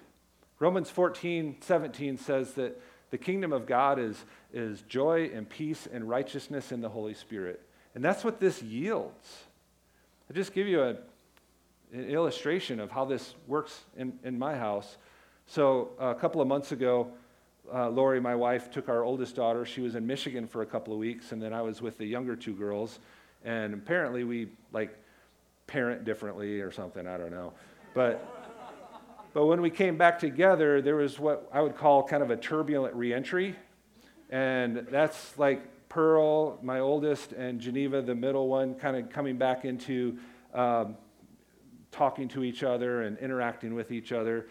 Romans 0.58 0.90
14, 0.90 1.56
17 1.60 2.18
says 2.18 2.52
that 2.54 2.80
the 3.10 3.18
kingdom 3.18 3.52
of 3.52 3.66
God 3.66 3.98
is, 3.98 4.24
is 4.52 4.82
joy 4.82 5.30
and 5.32 5.48
peace 5.48 5.86
and 5.90 6.08
righteousness 6.08 6.72
in 6.72 6.80
the 6.80 6.88
Holy 6.88 7.14
Spirit. 7.14 7.60
And 7.94 8.04
that's 8.04 8.24
what 8.24 8.40
this 8.40 8.62
yields. 8.62 9.44
I'll 10.28 10.34
just 10.34 10.52
give 10.52 10.66
you 10.66 10.82
a, 10.82 10.96
an 11.92 12.08
illustration 12.08 12.80
of 12.80 12.90
how 12.90 13.04
this 13.04 13.34
works 13.46 13.80
in, 13.96 14.18
in 14.24 14.38
my 14.38 14.56
house. 14.56 14.96
So, 15.46 15.90
a 16.00 16.14
couple 16.14 16.40
of 16.40 16.48
months 16.48 16.72
ago, 16.72 17.08
uh, 17.72 17.88
Lori, 17.88 18.20
my 18.20 18.34
wife, 18.34 18.70
took 18.70 18.88
our 18.88 19.04
oldest 19.04 19.36
daughter. 19.36 19.64
She 19.64 19.80
was 19.80 19.94
in 19.94 20.06
Michigan 20.06 20.46
for 20.46 20.62
a 20.62 20.66
couple 20.66 20.92
of 20.92 20.98
weeks, 20.98 21.32
and 21.32 21.40
then 21.40 21.52
I 21.52 21.62
was 21.62 21.80
with 21.80 21.98
the 21.98 22.04
younger 22.04 22.34
two 22.34 22.54
girls. 22.54 22.98
And 23.44 23.74
apparently, 23.74 24.24
we 24.24 24.48
like 24.72 24.96
parent 25.66 26.04
differently 26.04 26.60
or 26.60 26.70
something. 26.70 27.06
I 27.06 27.16
don't 27.16 27.30
know. 27.30 27.52
But, 27.94 28.24
but 29.32 29.46
when 29.46 29.60
we 29.60 29.70
came 29.70 29.96
back 29.96 30.18
together, 30.18 30.80
there 30.80 30.96
was 30.96 31.18
what 31.18 31.48
I 31.52 31.60
would 31.60 31.76
call 31.76 32.02
kind 32.02 32.22
of 32.22 32.30
a 32.30 32.36
turbulent 32.36 32.94
reentry. 32.94 33.56
And 34.30 34.86
that's 34.90 35.38
like 35.38 35.88
Pearl, 35.88 36.58
my 36.62 36.80
oldest, 36.80 37.32
and 37.32 37.60
Geneva, 37.60 38.02
the 38.02 38.14
middle 38.14 38.48
one, 38.48 38.74
kind 38.74 38.96
of 38.96 39.10
coming 39.10 39.38
back 39.38 39.64
into 39.64 40.18
um, 40.52 40.96
talking 41.90 42.28
to 42.28 42.44
each 42.44 42.62
other 42.62 43.02
and 43.02 43.18
interacting 43.18 43.74
with 43.74 43.90
each 43.90 44.12
other. 44.12 44.48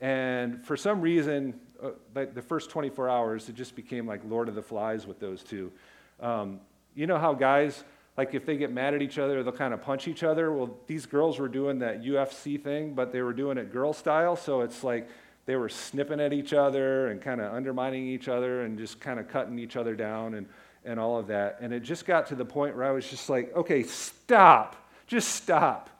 And 0.00 0.64
for 0.64 0.76
some 0.76 1.00
reason, 1.00 1.58
uh, 1.82 1.90
like 2.14 2.34
the 2.34 2.42
first 2.42 2.70
24 2.70 3.08
hours, 3.08 3.48
it 3.48 3.54
just 3.54 3.76
became 3.76 4.06
like 4.06 4.20
Lord 4.24 4.48
of 4.48 4.54
the 4.54 4.62
Flies 4.62 5.06
with 5.06 5.20
those 5.20 5.42
two. 5.42 5.72
Um, 6.20 6.60
you 6.94 7.06
know 7.06 7.18
how 7.18 7.34
guys, 7.34 7.84
like 8.18 8.34
if 8.34 8.44
they 8.44 8.58
get 8.58 8.70
mad 8.70 8.92
at 8.92 9.00
each 9.00 9.18
other, 9.18 9.42
they'll 9.42 9.52
kind 9.52 9.72
of 9.72 9.80
punch 9.80 10.06
each 10.06 10.22
other? 10.22 10.52
Well, 10.52 10.76
these 10.86 11.06
girls 11.06 11.38
were 11.38 11.48
doing 11.48 11.78
that 11.78 12.02
UFC 12.02 12.62
thing, 12.62 12.92
but 12.92 13.12
they 13.12 13.22
were 13.22 13.32
doing 13.32 13.56
it 13.56 13.72
girl 13.72 13.94
style. 13.94 14.36
So 14.36 14.60
it's 14.60 14.84
like 14.84 15.08
they 15.46 15.56
were 15.56 15.70
snipping 15.70 16.20
at 16.20 16.34
each 16.34 16.52
other 16.52 17.06
and 17.06 17.22
kind 17.22 17.40
of 17.40 17.54
undermining 17.54 18.06
each 18.06 18.28
other 18.28 18.64
and 18.64 18.76
just 18.76 19.00
kind 19.00 19.18
of 19.18 19.28
cutting 19.28 19.58
each 19.58 19.76
other 19.76 19.94
down. 19.96 20.34
And 20.34 20.46
and 20.84 20.98
all 20.98 21.18
of 21.18 21.26
that. 21.28 21.58
And 21.60 21.72
it 21.72 21.80
just 21.80 22.06
got 22.06 22.26
to 22.28 22.34
the 22.34 22.44
point 22.44 22.74
where 22.76 22.84
I 22.84 22.90
was 22.92 23.08
just 23.08 23.28
like, 23.28 23.54
okay, 23.54 23.82
stop. 23.82 24.76
Just 25.06 25.28
stop. 25.30 25.90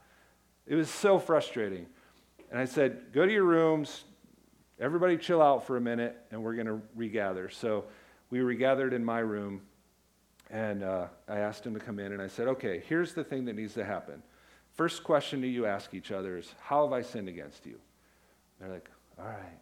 It 0.67 0.75
was 0.75 0.91
so 0.91 1.19
frustrating. 1.19 1.87
And 2.51 2.59
I 2.59 2.65
said, 2.65 3.13
go 3.13 3.27
to 3.27 3.33
your 3.33 3.45
rooms. 3.45 4.05
Everybody 4.81 5.17
chill 5.17 5.43
out 5.43 5.67
for 5.67 5.77
a 5.77 5.81
minute, 5.81 6.17
and 6.31 6.43
we're 6.43 6.55
going 6.55 6.67
to 6.67 6.81
regather. 6.95 7.51
So 7.51 7.85
we 8.31 8.41
regathered 8.41 8.95
in 8.95 9.05
my 9.05 9.19
room, 9.19 9.61
and 10.51 10.83
uh, 10.83 11.07
I 11.29 11.39
asked 11.39 11.65
him 11.65 11.75
to 11.75 11.81
come 11.81 11.99
in, 11.99 12.13
and 12.13 12.23
I 12.23 12.29
said, 12.29 12.49
okay, 12.49 12.83
here's 12.89 13.15
the 13.15 13.25
thing 13.25 13.45
that 13.47 13.55
needs 13.55 13.75
to 13.75 13.85
happen. 13.85 14.23
First 14.75 15.05
question 15.05 15.41
that 15.43 15.49
you 15.49 15.67
ask 15.67 15.93
each 15.93 16.13
other 16.13 16.39
is, 16.39 16.55
how 16.61 16.85
have 16.85 16.93
I 16.93 17.03
sinned 17.03 17.29
against 17.29 17.67
you? 17.67 17.79
They're 18.61 18.71
like, 18.71 18.89
all 19.19 19.27
right. 19.27 19.59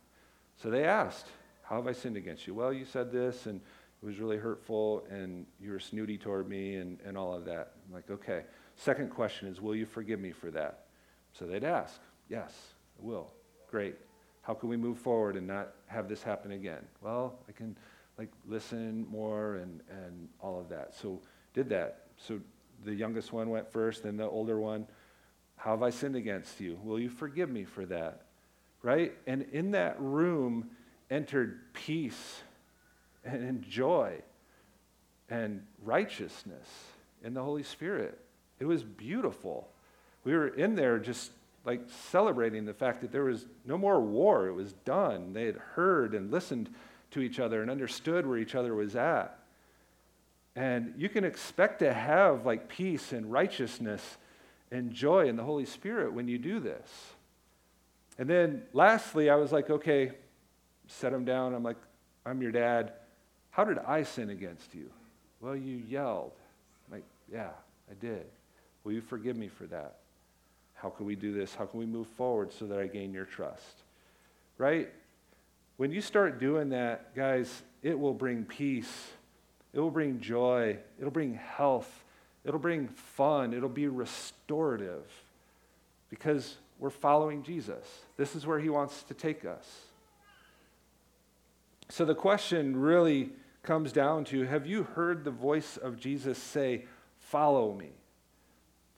So 0.57 0.71
they 0.71 0.85
asked, 0.85 1.27
how 1.63 1.77
have 1.77 1.87
I 1.87 1.93
sinned 1.93 2.17
against 2.17 2.47
you? 2.47 2.55
Well, 2.55 2.73
you 2.73 2.85
said 2.85 3.11
this, 3.11 3.47
and 3.47 3.61
it 4.03 4.07
was 4.07 4.19
really 4.19 4.37
hurtful 4.37 5.05
and 5.11 5.47
you 5.61 5.73
were 5.73 5.81
snooty 5.81 6.19
toward 6.19 6.49
me 6.49 6.77
and, 6.77 6.99
and 7.05 7.17
all 7.17 7.35
of 7.35 7.45
that. 7.47 7.73
I'm 7.87 7.95
like, 7.95 8.11
okay. 8.11 8.43
Second 8.77 9.11
question 9.11 9.49
is, 9.49 9.61
will 9.61 9.75
you 9.75 9.87
forgive 9.87 10.21
me 10.21 10.33
for 10.33 10.51
that? 10.51 10.85
So 11.33 11.47
they'd 11.47 11.65
ask, 11.65 12.01
Yes, 12.29 12.53
I 13.01 13.07
will. 13.07 13.33
Great. 13.71 13.97
How 14.43 14.55
can 14.55 14.69
we 14.69 14.77
move 14.77 14.99
forward 14.99 15.37
and 15.37 15.47
not 15.47 15.73
have 15.87 16.09
this 16.09 16.23
happen 16.23 16.53
again? 16.53 16.85
Well, 17.01 17.39
I 17.49 17.53
can 17.53 17.77
like 18.19 18.31
listen 18.47 19.07
more 19.11 19.57
and, 19.57 19.81
and 19.91 20.29
all 20.41 20.59
of 20.59 20.69
that. 20.71 20.95
So 20.95 21.21
did 21.55 21.69
that. 21.71 22.07
So 22.17 22.41
the 22.85 22.95
youngest 22.95 23.33
one 23.33 23.51
went 23.51 23.71
first, 23.71 24.03
then 24.03 24.17
the 24.17 24.29
older 24.29 24.59
one. 24.59 24.87
How 25.57 25.71
have 25.71 25.83
I 25.83 25.91
sinned 25.91 26.17
against 26.17 26.61
you? 26.61 26.79
Will 26.83 27.01
you 27.01 27.09
forgive 27.09 27.51
me 27.51 27.65
for 27.65 27.87
that? 27.87 28.23
Right? 28.83 29.15
And 29.27 29.47
in 29.53 29.73
that 29.73 30.01
room 30.01 30.71
entered 31.11 31.61
peace 31.73 32.43
and 33.25 33.63
joy 33.63 34.21
and 35.29 35.63
righteousness 35.83 36.69
in 37.25 37.35
the 37.35 37.43
Holy 37.43 37.63
Spirit. 37.63 38.19
It 38.61 38.67
was 38.67 38.83
beautiful. 38.83 39.69
We 40.25 40.35
were 40.35 40.49
in 40.49 40.77
there 40.77 40.99
just 40.99 41.31
like 41.65 41.83
celebrating 42.11 42.65
the 42.65 42.75
fact 42.75 43.01
that 43.01 43.11
there 43.11 43.25
was 43.25 43.47
no 43.65 43.77
more 43.77 44.01
war. 44.01 44.47
It 44.47 44.53
was 44.53 44.73
done. 44.73 45.33
They 45.33 45.47
had 45.47 45.57
heard 45.57 46.15
and 46.15 46.31
listened 46.31 46.71
to 47.13 47.21
each 47.21 47.39
other 47.39 47.63
and 47.63 47.71
understood 47.71 48.27
where 48.27 48.39
each 48.39 48.55
other 48.55 48.75
was 48.75 48.97
at. 48.97 49.39
And 50.55 50.95
you 50.97 51.09
can 51.09 51.25
expect 51.25 51.81
to 51.81 51.93
have 51.93 52.47
like 52.47 52.69
peace 52.69 53.13
and 53.13 53.31
righteousness 53.31 54.17
and 54.71 54.93
joy 54.93 55.29
in 55.29 55.37
the 55.37 55.45
Holy 55.45 55.67
Spirit 55.67 56.13
when 56.13 56.29
you 56.29 56.39
do 56.39 56.61
this. 56.61 56.89
And 58.19 58.29
then 58.29 58.63
lastly, 58.73 59.29
I 59.29 59.37
was 59.37 59.53
like, 59.53 59.69
okay, 59.69 60.13
set 60.89 61.13
him 61.13 61.25
down. 61.25 61.55
I'm 61.55 61.63
like, 61.63 61.77
I'm 62.25 62.41
your 62.41 62.53
dad. 62.53 62.93
How 63.51 63.65
did 63.65 63.79
I 63.79 64.03
sin 64.03 64.31
against 64.31 64.75
you? 64.75 64.91
Well, 65.41 65.57
you 65.57 65.83
yelled. 65.89 66.33
I'm 66.87 66.95
like, 66.95 67.05
yeah, 67.33 67.51
I 67.91 67.95
did. 68.01 68.25
Will 68.85 68.93
you 68.93 69.01
forgive 69.01 69.37
me 69.37 69.49
for 69.49 69.65
that? 69.67 69.97
How 70.75 70.89
can 70.89 71.07
we 71.07 71.17
do 71.17 71.33
this? 71.33 71.55
How 71.55 71.67
can 71.67 71.81
we 71.81 71.87
move 71.87 72.07
forward 72.07 72.53
so 72.53 72.67
that 72.67 72.79
I 72.79 72.87
gain 72.87 73.13
your 73.13 73.25
trust? 73.25 73.83
Right? 74.59 74.91
When 75.77 75.91
you 75.91 76.01
start 76.01 76.41
doing 76.41 76.71
that, 76.71 77.15
guys, 77.15 77.63
it 77.83 77.99
will 77.99 78.15
bring 78.15 78.45
peace 78.45 79.09
it 79.77 79.81
will 79.81 79.91
bring 79.91 80.21
joy. 80.21 80.79
It'll 80.99 81.11
bring 81.11 81.35
health. 81.35 82.03
It'll 82.47 82.59
bring 82.59 82.89
fun. 82.89 83.53
It'll 83.53 83.69
be 83.69 83.89
restorative 83.89 85.05
because 86.09 86.57
we're 86.79 86.89
following 86.89 87.43
Jesus. 87.43 87.85
This 88.17 88.35
is 88.35 88.47
where 88.47 88.59
he 88.59 88.71
wants 88.71 89.03
to 89.03 89.13
take 89.13 89.45
us. 89.45 89.83
So 91.91 92.07
the 92.07 92.15
question 92.15 92.75
really 92.75 93.33
comes 93.63 93.93
down 93.93 94.25
to 94.27 94.45
have 94.45 94.67
you 94.67 94.85
heard 94.85 95.25
the 95.25 95.31
voice 95.31 95.77
of 95.77 96.01
Jesus 96.01 96.39
say, 96.39 96.87
Follow 97.19 97.75
me? 97.75 97.91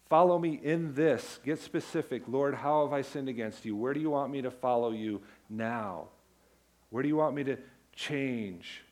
Follow 0.09 0.38
me 0.38 0.61
in 0.62 0.95
this. 0.95 1.41
Get 1.45 1.61
specific. 1.61 2.23
Lord, 2.29 2.55
how 2.55 2.85
have 2.85 2.93
I 2.93 3.03
sinned 3.03 3.29
against 3.29 3.64
you? 3.64 3.75
Where 3.75 3.95
do 3.95 4.01
you 4.01 4.11
want 4.11 4.31
me 4.31 4.43
to 4.43 4.51
follow 4.51 4.93
you 4.93 5.23
now? 5.51 6.07
Where 6.90 7.03
do 7.03 7.09
you 7.09 7.16
want 7.16 7.35
me 7.35 7.44
to 7.44 7.57
change? 7.94 8.83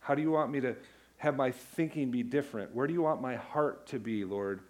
How 0.00 0.14
do 0.14 0.22
you 0.22 0.30
want 0.30 0.50
me 0.50 0.60
to 0.60 0.76
have 1.18 1.36
my 1.36 1.50
thinking 1.50 2.10
be 2.10 2.22
different? 2.22 2.74
Where 2.74 2.86
do 2.86 2.92
you 2.92 3.02
want 3.02 3.20
my 3.20 3.36
heart 3.36 3.86
to 3.88 3.98
be, 3.98 4.24
Lord? 4.24 4.60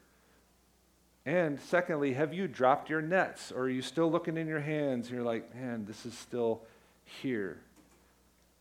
And 1.24 1.60
secondly, 1.60 2.14
have 2.14 2.34
you 2.34 2.48
dropped 2.48 2.90
your 2.90 3.02
nets 3.02 3.52
or 3.52 3.62
are 3.62 3.68
you 3.68 3.82
still 3.82 4.10
looking 4.10 4.36
in 4.36 4.46
your 4.46 4.60
hands 4.60 5.06
and 5.06 5.16
you're 5.16 5.24
like, 5.24 5.54
man, 5.54 5.84
this 5.84 6.04
is 6.06 6.16
still 6.16 6.62
here? 7.04 7.60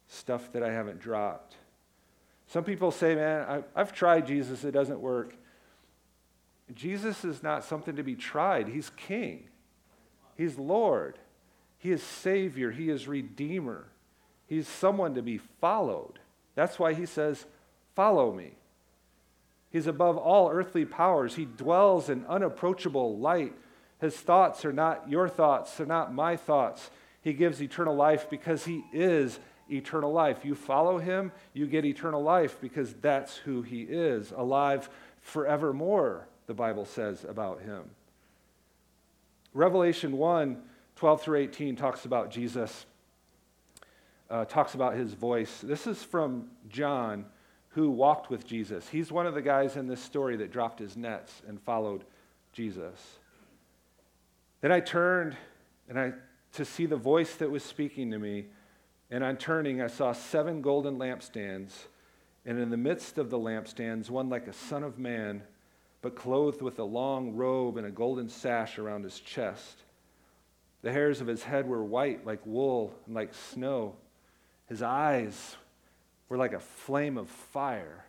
Stuff 0.08 0.52
that 0.54 0.64
I 0.64 0.72
haven't 0.72 1.00
dropped. 1.00 1.56
Some 2.48 2.64
people 2.64 2.92
say, 2.92 3.16
man, 3.16 3.64
I, 3.76 3.80
have 3.80 3.94
tried 3.94 4.28
Jesus, 4.28 4.64
it 4.64 4.72
doesn't 4.72 5.00
work. 5.00 5.36
Jesus 6.74 7.24
is 7.24 7.42
not 7.42 7.64
something 7.64 7.96
to 7.96 8.04
be 8.04 8.16
tried. 8.16 8.68
He's 8.68 8.90
king, 8.92 9.48
He's 10.36 10.58
Lord, 10.58 11.18
He 11.80 11.92
is 11.92 12.04
Savior, 12.04 12.72
He 12.72 12.90
is 12.90 13.08
Redeemer, 13.08 13.88
He's 14.46 14.68
someone 14.68 15.16
to 15.16 15.22
be 15.22 15.40
followed. 15.60 16.20
That's 16.56 16.78
why 16.78 16.94
He 16.94 17.06
says, 17.06 17.46
Follow 17.96 18.32
me. 18.32 18.52
He's 19.72 19.88
above 19.88 20.18
all 20.18 20.50
earthly 20.50 20.86
powers. 20.86 21.36
He 21.36 21.46
dwells 21.46 22.10
in 22.10 22.26
unapproachable 22.28 23.18
light. 23.18 23.54
His 24.00 24.16
thoughts 24.16 24.66
are 24.66 24.74
not 24.74 25.10
your 25.10 25.28
thoughts, 25.28 25.76
they're 25.76 25.86
not 25.86 26.14
my 26.14 26.36
thoughts. 26.36 26.92
He 27.22 27.34
gives 27.34 27.62
eternal 27.62 27.96
life 27.96 28.30
because 28.30 28.66
He 28.66 28.84
is 28.94 29.40
eternal 29.70 30.12
life. 30.12 30.44
You 30.44 30.56
follow 30.56 30.98
Him, 30.98 31.32
you 31.54 31.68
get 31.68 31.86
eternal 31.86 32.24
life 32.24 32.58
because 32.62 32.94
that's 33.02 33.38
who 33.38 33.62
He 33.62 33.82
is, 33.82 34.32
alive 34.36 34.90
forevermore, 35.22 36.28
the 36.48 36.54
Bible 36.54 36.86
says 36.86 37.26
about 37.26 37.62
Him. 37.62 37.84
Revelation 39.54 40.14
1 40.14 40.62
12 41.00 41.22
through 41.22 41.40
18 41.40 41.78
talks 41.78 42.04
about 42.04 42.30
Jesus, 42.30 42.86
uh, 44.30 44.44
talks 44.44 44.74
about 44.74 44.96
His 44.96 45.14
voice. 45.14 45.62
This 45.64 45.88
is 45.88 46.04
from 46.04 46.50
John 46.68 47.24
who 47.70 47.90
walked 47.90 48.30
with 48.30 48.46
Jesus. 48.46 48.90
He's 48.90 49.10
one 49.10 49.26
of 49.26 49.34
the 49.34 49.42
guys 49.42 49.78
in 49.78 49.88
this 49.88 50.02
story 50.04 50.36
that 50.36 50.52
dropped 50.52 50.80
his 50.80 50.98
nets 50.98 51.42
and 51.48 51.58
followed 51.62 52.04
Jesus. 52.52 53.00
Then 54.60 54.74
I 54.74 54.82
turned 54.82 55.38
and 55.88 55.98
I 55.98 56.12
to 56.56 56.66
see 56.66 56.86
the 56.86 56.98
voice 56.98 57.34
that 57.36 57.50
was 57.50 57.64
speaking 57.64 58.12
to 58.12 58.20
me, 58.20 58.48
and 59.10 59.24
on 59.24 59.38
turning 59.38 59.82
I 59.82 59.88
saw 59.88 60.12
seven 60.12 60.62
golden 60.62 60.98
lampstands, 60.98 61.72
and 62.46 62.60
in 62.60 62.72
the 62.72 62.76
midst 62.76 63.18
of 63.18 63.30
the 63.30 63.40
lampstands 63.40 64.10
one 64.10 64.28
like 64.28 64.48
a 64.48 64.54
son 64.54 64.84
of 64.84 65.00
man, 65.00 65.44
but 66.02 66.18
clothed 66.18 66.62
with 66.62 66.78
a 66.78 66.84
long 66.84 67.38
robe 67.38 67.78
and 67.78 67.88
a 67.88 67.92
golden 67.92 68.28
sash 68.28 68.78
around 68.78 69.06
his 69.06 69.22
chest. 69.22 69.84
The 70.82 70.92
hairs 70.92 71.22
of 71.22 71.28
his 71.28 71.44
head 71.44 71.68
were 71.68 71.84
white 71.84 72.26
like 72.26 72.46
wool 72.46 72.94
and 73.06 73.16
like 73.16 73.34
snow. 73.34 73.96
His 74.68 74.82
eyes 74.82 75.58
were 76.30 76.38
like 76.38 76.54
a 76.54 76.60
flame 76.60 77.18
of 77.18 77.30
fire. 77.30 78.06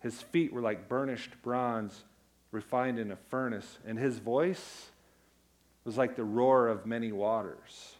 His 0.00 0.20
feet 0.20 0.52
were 0.52 0.60
like 0.60 0.88
burnished 0.88 1.30
bronze 1.42 2.04
refined 2.50 2.98
in 2.98 3.10
a 3.10 3.16
furnace, 3.16 3.78
and 3.86 3.98
his 3.98 4.18
voice 4.18 4.90
was 5.84 5.96
like 5.96 6.16
the 6.16 6.24
roar 6.24 6.68
of 6.68 6.86
many 6.86 7.12
waters. 7.12 7.94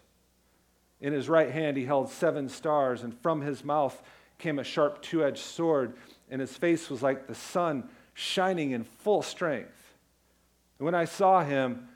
In 1.01 1.13
his 1.13 1.29
right 1.29 1.51
hand, 1.51 1.77
he 1.77 1.85
held 1.85 2.09
seven 2.11 2.49
stars, 2.49 3.03
and 3.03 3.17
from 3.21 3.43
his 3.43 3.65
mouth 3.65 4.03
came 4.39 4.59
a 4.59 4.65
sharp 4.65 5.03
two 5.03 5.25
edged 5.25 5.43
sword, 5.43 5.95
and 6.31 6.41
his 6.41 6.57
face 6.57 6.89
was 6.91 7.03
like 7.03 7.27
the 7.27 7.35
sun 7.35 7.89
shining 8.15 8.73
in 8.73 8.85
full 8.85 9.23
strength. 9.23 9.95
And 10.79 10.85
when 10.85 10.95
I 10.95 11.05
saw 11.05 11.45
him, 11.45 11.89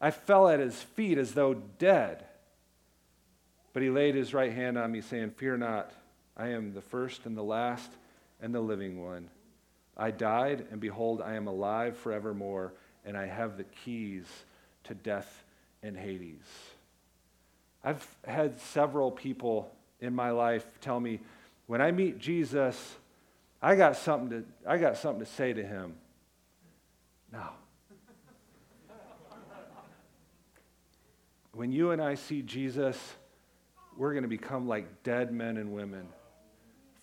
I 0.00 0.10
fell 0.10 0.48
at 0.48 0.60
his 0.60 0.74
feet 0.74 1.18
as 1.18 1.32
though 1.32 1.54
dead. 1.54 2.24
But 3.72 3.82
he 3.82 3.90
laid 3.90 4.14
his 4.14 4.34
right 4.34 4.52
hand 4.52 4.78
on 4.78 4.92
me, 4.92 5.00
saying, 5.00 5.30
Fear 5.30 5.58
not. 5.58 5.92
I 6.36 6.48
am 6.48 6.74
the 6.74 6.82
first 6.82 7.26
and 7.26 7.36
the 7.36 7.42
last 7.42 7.90
and 8.40 8.54
the 8.54 8.60
living 8.60 9.02
one. 9.02 9.30
I 9.96 10.10
died, 10.10 10.66
and 10.70 10.80
behold, 10.80 11.22
I 11.22 11.34
am 11.34 11.46
alive 11.46 11.96
forevermore, 11.96 12.74
and 13.04 13.16
I 13.16 13.26
have 13.26 13.56
the 13.56 13.64
keys 13.64 14.26
to 14.84 14.94
death 14.94 15.44
and 15.82 15.96
Hades. 15.96 16.44
I've 17.82 18.06
had 18.26 18.60
several 18.60 19.10
people 19.10 19.70
in 20.00 20.14
my 20.14 20.30
life 20.30 20.66
tell 20.80 21.00
me, 21.00 21.20
when 21.66 21.80
I 21.80 21.92
meet 21.92 22.18
Jesus, 22.18 22.96
I 23.62 23.74
got 23.74 23.96
something 23.96 24.30
to, 24.30 24.70
I 24.70 24.78
got 24.78 24.96
something 24.96 25.24
to 25.24 25.30
say 25.30 25.52
to 25.52 25.64
him. 25.64 25.94
No. 27.32 27.48
When 31.56 31.72
you 31.72 31.90
and 31.90 32.02
I 32.02 32.16
see 32.16 32.42
Jesus, 32.42 32.98
we're 33.96 34.12
going 34.12 34.24
to 34.24 34.28
become 34.28 34.68
like 34.68 35.02
dead 35.02 35.32
men 35.32 35.56
and 35.56 35.72
women 35.72 36.06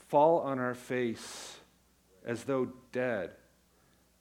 fall 0.10 0.42
on 0.42 0.60
our 0.60 0.76
face 0.76 1.58
as 2.24 2.44
though 2.44 2.70
dead. 2.92 3.32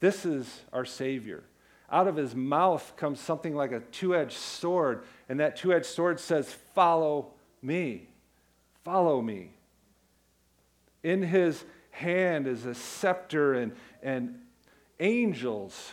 This 0.01 0.24
is 0.24 0.62
our 0.72 0.87
Savior. 0.87 1.45
Out 1.91 2.09
of 2.09 2.16
his 2.16 2.35
mouth 2.35 2.95
comes 2.97 3.20
something 3.20 3.55
like 3.55 3.72
a 3.72 3.80
two 3.80 4.16
edged 4.16 4.39
sword, 4.39 5.05
and 5.28 5.39
that 5.39 5.57
two 5.57 5.74
edged 5.74 5.85
sword 5.85 6.18
says, 6.18 6.51
Follow 6.74 7.33
me. 7.61 8.09
Follow 8.85 9.20
me. 9.20 9.51
In 11.03 11.22
his 11.22 11.62
hand 11.91 12.47
is 12.47 12.64
a 12.64 12.74
scepter 12.74 13.53
and, 13.53 13.72
and 14.03 14.41
angels 14.99 15.93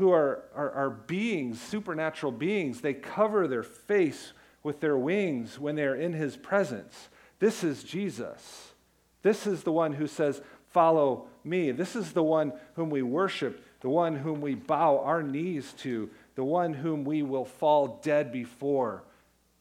who 0.00 0.10
are, 0.10 0.44
are, 0.54 0.70
are 0.70 0.90
beings, 0.90 1.60
supernatural 1.60 2.32
beings. 2.32 2.80
They 2.80 2.94
cover 2.94 3.46
their 3.46 3.62
face 3.62 4.32
with 4.62 4.80
their 4.80 4.96
wings 4.96 5.58
when 5.58 5.76
they're 5.76 5.94
in 5.94 6.14
his 6.14 6.38
presence. 6.38 7.10
This 7.38 7.62
is 7.62 7.84
Jesus. 7.84 8.72
This 9.20 9.46
is 9.46 9.62
the 9.62 9.72
one 9.72 9.92
who 9.92 10.06
says, 10.06 10.40
Follow 10.70 11.26
me. 11.44 11.70
This 11.72 11.96
is 11.96 12.12
the 12.12 12.22
one 12.22 12.54
whom 12.76 12.88
we 12.88 13.02
worship, 13.02 13.62
the 13.80 13.90
one 13.90 14.16
whom 14.16 14.40
we 14.40 14.54
bow 14.54 15.00
our 15.00 15.22
knees 15.22 15.74
to, 15.80 16.08
the 16.34 16.44
one 16.44 16.72
whom 16.72 17.04
we 17.04 17.22
will 17.22 17.44
fall 17.44 18.00
dead 18.02 18.32
before 18.32 19.02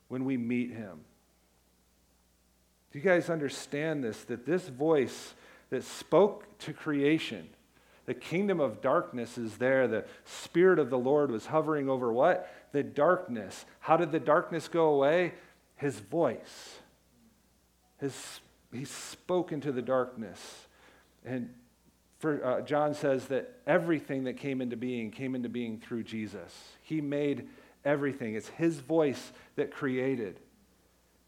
when 0.07 0.23
we 0.23 0.37
meet 0.37 0.71
him. 0.71 1.01
Do 2.93 2.99
you 2.99 3.03
guys 3.03 3.29
understand 3.29 4.05
this? 4.05 4.23
That 4.23 4.45
this 4.45 4.69
voice 4.69 5.33
that 5.69 5.83
spoke 5.83 6.45
to 6.59 6.71
creation, 6.71 7.49
the 8.09 8.13
kingdom 8.13 8.59
of 8.59 8.81
darkness 8.81 9.37
is 9.37 9.57
there. 9.57 9.87
The 9.87 10.03
Spirit 10.25 10.79
of 10.79 10.89
the 10.89 10.97
Lord 10.97 11.31
was 11.31 11.45
hovering 11.45 11.89
over 11.89 12.11
what? 12.11 12.51
the 12.71 12.83
darkness. 12.83 13.65
How 13.79 13.97
did 13.97 14.11
the 14.11 14.19
darkness 14.19 14.67
go 14.67 14.89
away? 14.89 15.33
His 15.75 15.99
voice. 15.99 16.79
His, 17.99 18.41
he 18.71 18.85
spoke 18.85 19.51
into 19.51 19.71
the 19.71 19.81
darkness. 19.81 20.67
And 21.25 21.53
for, 22.19 22.45
uh, 22.45 22.61
John 22.61 22.93
says 22.93 23.25
that 23.25 23.55
everything 23.65 24.25
that 24.25 24.37
came 24.37 24.61
into 24.61 24.77
being 24.77 25.11
came 25.11 25.35
into 25.35 25.49
being 25.49 25.79
through 25.79 26.03
Jesus. 26.03 26.53
He 26.81 27.01
made 27.01 27.47
everything. 27.85 28.35
It's 28.35 28.49
his 28.49 28.79
voice 28.79 29.31
that 29.55 29.71
created. 29.71 30.39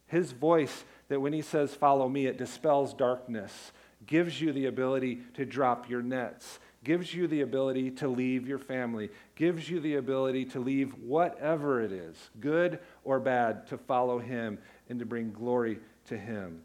His 0.07 0.33
voice 0.33 0.83
that 1.07 1.21
when 1.21 1.33
he 1.33 1.41
says, 1.41 1.73
Follow 1.73 2.09
me, 2.09 2.25
it 2.25 2.37
dispels 2.37 2.93
darkness, 2.93 3.71
gives 4.05 4.41
you 4.41 4.51
the 4.51 4.65
ability 4.65 5.19
to 5.35 5.45
drop 5.45 5.89
your 5.89 6.01
nets, 6.01 6.59
gives 6.83 7.13
you 7.13 7.27
the 7.27 7.41
ability 7.41 7.91
to 7.91 8.07
leave 8.07 8.47
your 8.47 8.57
family, 8.57 9.09
gives 9.35 9.69
you 9.69 9.79
the 9.79 9.95
ability 9.95 10.45
to 10.45 10.59
leave 10.59 10.93
whatever 10.95 11.81
it 11.81 11.91
is, 11.91 12.15
good 12.39 12.79
or 13.03 13.19
bad, 13.19 13.67
to 13.67 13.77
follow 13.77 14.17
him 14.17 14.57
and 14.89 14.99
to 14.99 15.05
bring 15.05 15.31
glory 15.31 15.79
to 16.07 16.17
him. 16.17 16.61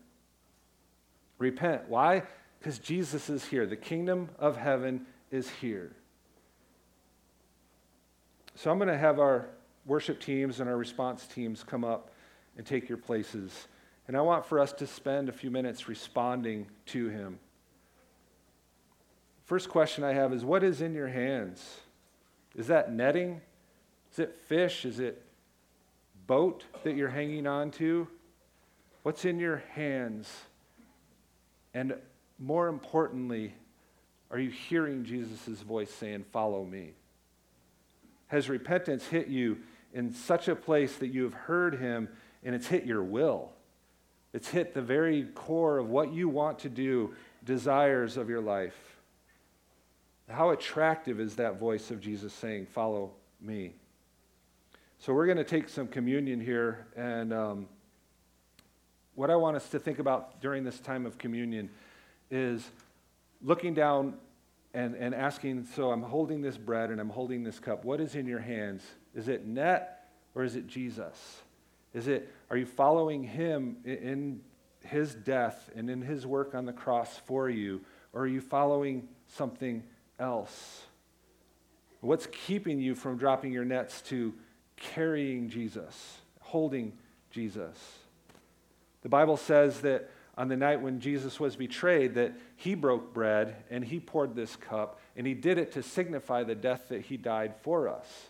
Repent. 1.39 1.83
Why? 1.89 2.23
Because 2.59 2.79
Jesus 2.79 3.29
is 3.29 3.45
here. 3.45 3.67
The 3.67 3.77
kingdom 3.77 4.31
of 4.39 4.57
heaven 4.57 5.07
is 5.31 5.51
here. 5.51 5.93
So 8.55 8.71
I'm 8.71 8.79
going 8.79 8.89
to 8.89 8.97
have 8.97 9.19
our 9.19 9.51
worship 9.85 10.21
teams 10.21 10.61
and 10.61 10.69
our 10.69 10.77
response 10.77 11.27
teams 11.27 11.63
come 11.63 11.85
up 11.85 12.11
and 12.57 12.67
take 12.67 12.89
your 12.89 12.99
places. 12.99 13.69
And 14.09 14.17
I 14.17 14.23
want 14.23 14.47
for 14.47 14.59
us 14.59 14.73
to 14.75 14.87
spend 14.87 15.29
a 15.29 15.33
few 15.33 15.51
minutes 15.51 15.89
responding 15.89 16.67
to 16.87 17.09
him. 17.09 17.39
First 19.47 19.69
question 19.69 20.03
I 20.03 20.13
have 20.13 20.33
is 20.33 20.45
what 20.45 20.65
is 20.65 20.81
in 20.81 20.93
your 20.93 21.09
hands? 21.09 21.81
Is 22.57 22.67
that 22.67 22.93
netting? 22.93 23.41
Is 24.13 24.19
it 24.19 24.37
fish? 24.49 24.85
Is 24.85 24.99
it 24.99 25.25
boat 26.27 26.65
that 26.83 26.97
you're 26.97 27.09
hanging 27.09 27.47
on 27.47 27.71
to? 27.73 28.09
What's 29.05 29.25
in 29.25 29.39
your 29.39 29.63
hands? 29.75 30.29
And 31.75 31.95
more 32.41 32.67
importantly, 32.67 33.55
are 34.33 34.39
you 34.39 34.51
hearing 34.51 35.05
Jesus' 35.05 35.61
voice 35.61 35.93
saying, 35.93 36.25
Follow 36.33 36.65
me? 36.65 36.95
Has 38.27 38.49
repentance 38.49 39.07
hit 39.07 39.29
you 39.29 39.59
in 39.95 40.13
such 40.13 40.49
a 40.49 40.57
place 40.57 40.97
that 40.97 41.09
you 41.09 41.23
have 41.23 41.35
heard 41.35 41.77
him 41.77 42.09
and 42.43 42.53
it's 42.53 42.67
hit 42.67 42.85
your 42.85 43.05
will? 43.05 43.53
It's 44.33 44.49
hit 44.49 44.75
the 44.75 44.83
very 44.83 45.23
core 45.37 45.79
of 45.79 45.89
what 45.89 46.13
you 46.13 46.29
want 46.29 46.59
to 46.61 46.69
do, 46.69 47.15
desires 47.45 48.17
of 48.17 48.29
your 48.29 48.41
life. 48.41 48.96
How 50.29 50.51
attractive 50.51 51.21
is 51.21 51.37
that 51.37 51.59
voice 51.59 51.91
of 51.91 52.01
Jesus 52.01 52.33
saying, 52.33 52.67
Follow 52.67 53.13
me? 53.41 53.75
So, 54.99 55.15
we're 55.15 55.27
going 55.27 55.39
to 55.39 55.45
take 55.45 55.69
some 55.69 55.87
communion 55.87 56.41
here. 56.41 56.87
And 56.97 57.33
um, 57.33 57.69
what 59.15 59.31
I 59.31 59.37
want 59.37 59.57
us 59.57 59.69
to 59.69 59.79
think 59.79 59.99
about 59.99 60.41
during 60.41 60.65
this 60.65 60.81
time 60.81 61.07
of 61.07 61.17
communion 61.17 61.71
is 62.31 62.69
looking 63.41 63.73
down 63.73 64.15
and, 64.75 64.97
and 64.97 65.15
asking, 65.15 65.69
So, 65.75 65.93
I'm 65.93 66.03
holding 66.03 66.43
this 66.43 66.57
bread 66.57 66.91
and 66.91 67.01
I'm 67.01 67.11
holding 67.11 67.45
this 67.45 67.61
cup. 67.61 67.85
What 67.85 68.01
is 68.01 68.17
in 68.17 68.27
your 68.27 68.41
hands? 68.41 68.83
Is 69.15 69.29
it 69.29 69.47
net 69.47 70.09
or 70.35 70.43
is 70.43 70.57
it 70.57 70.67
Jesus? 70.67 71.41
Is 71.95 72.09
it, 72.09 72.33
are 72.51 72.57
you 72.57 72.67
following 72.67 73.23
him 73.23 73.77
in 73.85 74.41
his 74.85 75.15
death 75.15 75.71
and 75.77 75.89
in 75.89 76.03
his 76.03 76.27
work 76.27 76.55
on 76.55 76.67
the 76.67 76.73
cross 76.73 77.17
for 77.27 77.49
you? 77.49 77.81
Or 78.13 78.23
are 78.23 78.27
you 78.27 78.41
following 78.41 79.09
something 79.29 79.85
else? 80.19 80.83
What's 82.01 82.27
keeping 82.27 82.81
you 82.81 82.95
from 82.95 83.17
dropping 83.17 83.53
your 83.53 83.65
nets 83.65 84.01
to 84.03 84.35
carrying 84.77 85.49
Jesus, 85.49 86.19
holding 86.41 86.93
Jesus? 87.31 87.79
The 89.03 89.09
Bible 89.09 89.37
says 89.37 89.81
that 89.81 90.11
on 90.37 90.49
the 90.49 90.57
night 90.57 90.83
when 90.83 91.01
Jesus 91.01 91.41
was 91.41 91.57
betrayed 91.57 92.15
that 92.15 92.35
he 92.57 92.75
broke 92.75 93.15
bread 93.15 93.57
and 93.71 93.85
he 93.85 94.01
poured 94.01 94.35
this 94.35 94.55
cup 94.57 95.01
and 95.17 95.27
he 95.27 95.35
did 95.35 95.59
it 95.59 95.73
to 95.73 95.83
signify 95.83 96.43
the 96.43 96.55
death 96.55 96.89
that 96.89 97.03
he 97.03 97.17
died 97.17 97.55
for 97.63 97.89
us. 97.89 98.27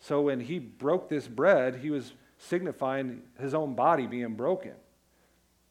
So 0.00 0.22
when 0.22 0.40
he 0.40 0.58
broke 0.58 1.08
this 1.08 1.28
bread, 1.28 1.76
he 1.76 1.90
was 1.90 2.12
signifying 2.38 3.22
his 3.38 3.54
own 3.54 3.74
body 3.74 4.06
being 4.06 4.34
broken. 4.34 4.72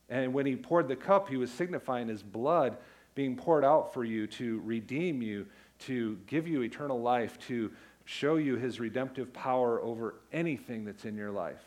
And 0.07 0.33
when 0.33 0.45
he 0.45 0.55
poured 0.55 0.87
the 0.87 0.95
cup, 0.95 1.29
he 1.29 1.37
was 1.37 1.51
signifying 1.51 2.07
his 2.07 2.21
blood 2.21 2.77
being 3.15 3.35
poured 3.35 3.65
out 3.65 3.93
for 3.93 4.03
you 4.03 4.27
to 4.27 4.61
redeem 4.65 5.21
you, 5.21 5.45
to 5.79 6.17
give 6.27 6.47
you 6.47 6.61
eternal 6.61 7.01
life, 7.01 7.37
to 7.47 7.71
show 8.05 8.35
you 8.35 8.55
his 8.55 8.79
redemptive 8.79 9.33
power 9.33 9.81
over 9.81 10.15
anything 10.31 10.85
that's 10.85 11.05
in 11.05 11.15
your 11.15 11.31
life. 11.31 11.63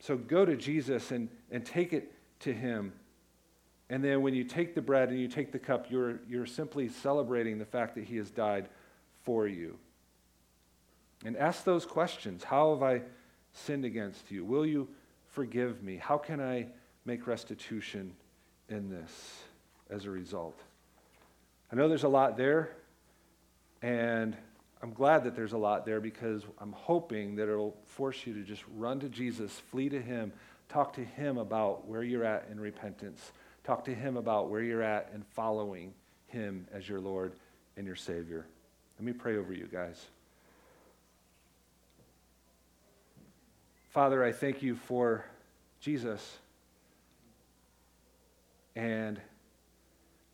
So 0.00 0.16
go 0.16 0.44
to 0.44 0.56
Jesus 0.56 1.10
and, 1.10 1.28
and 1.50 1.64
take 1.64 1.92
it 1.92 2.12
to 2.40 2.52
him. 2.52 2.92
And 3.88 4.02
then 4.02 4.22
when 4.22 4.34
you 4.34 4.44
take 4.44 4.74
the 4.74 4.82
bread 4.82 5.10
and 5.10 5.20
you 5.20 5.28
take 5.28 5.52
the 5.52 5.58
cup, 5.58 5.86
you're, 5.90 6.20
you're 6.28 6.46
simply 6.46 6.88
celebrating 6.88 7.58
the 7.58 7.64
fact 7.64 7.94
that 7.94 8.04
he 8.04 8.16
has 8.16 8.30
died 8.30 8.68
for 9.22 9.46
you. 9.46 9.78
And 11.24 11.36
ask 11.36 11.64
those 11.64 11.86
questions 11.86 12.42
How 12.42 12.72
have 12.72 12.82
I 12.82 13.02
sinned 13.52 13.84
against 13.84 14.30
you? 14.30 14.44
Will 14.44 14.66
you 14.66 14.88
forgive 15.28 15.82
me? 15.82 15.96
How 15.96 16.18
can 16.18 16.40
I 16.40 16.66
make 17.04 17.26
restitution 17.26 18.14
in 18.68 18.90
this? 18.90 19.44
As 19.92 20.06
a 20.06 20.10
result. 20.10 20.58
I 21.70 21.76
know 21.76 21.88
there's 21.88 22.04
a 22.04 22.08
lot 22.08 22.36
there, 22.36 22.70
and 23.82 24.36
I'm 24.82 24.92
glad 24.92 25.24
that 25.24 25.36
there's 25.36 25.52
a 25.52 25.58
lot 25.58 25.86
there 25.86 26.00
because 26.00 26.42
I'm 26.58 26.72
hoping 26.72 27.36
that 27.36 27.48
it'll 27.48 27.76
force 27.84 28.26
you 28.26 28.34
to 28.34 28.42
just 28.42 28.62
run 28.76 28.98
to 29.00 29.08
Jesus, 29.08 29.52
flee 29.70 29.88
to 29.90 30.00
Him, 30.00 30.32
talk 30.68 30.94
to 30.94 31.04
Him 31.04 31.38
about 31.38 31.86
where 31.86 32.02
you're 32.02 32.24
at 32.24 32.48
in 32.50 32.58
repentance, 32.58 33.32
talk 33.64 33.84
to 33.84 33.94
Him 33.94 34.16
about 34.16 34.48
where 34.50 34.62
you're 34.62 34.82
at 34.82 35.10
in 35.14 35.22
following 35.22 35.92
Him 36.26 36.66
as 36.72 36.88
your 36.88 37.00
Lord 37.00 37.32
and 37.76 37.86
your 37.86 37.96
Savior. 37.96 38.46
Let 38.98 39.06
me 39.06 39.12
pray 39.12 39.36
over 39.36 39.52
you 39.52 39.68
guys. 39.70 40.06
Father, 43.90 44.24
I 44.24 44.32
thank 44.32 44.62
you 44.62 44.74
for 44.74 45.24
Jesus 45.80 46.38
and 48.74 49.20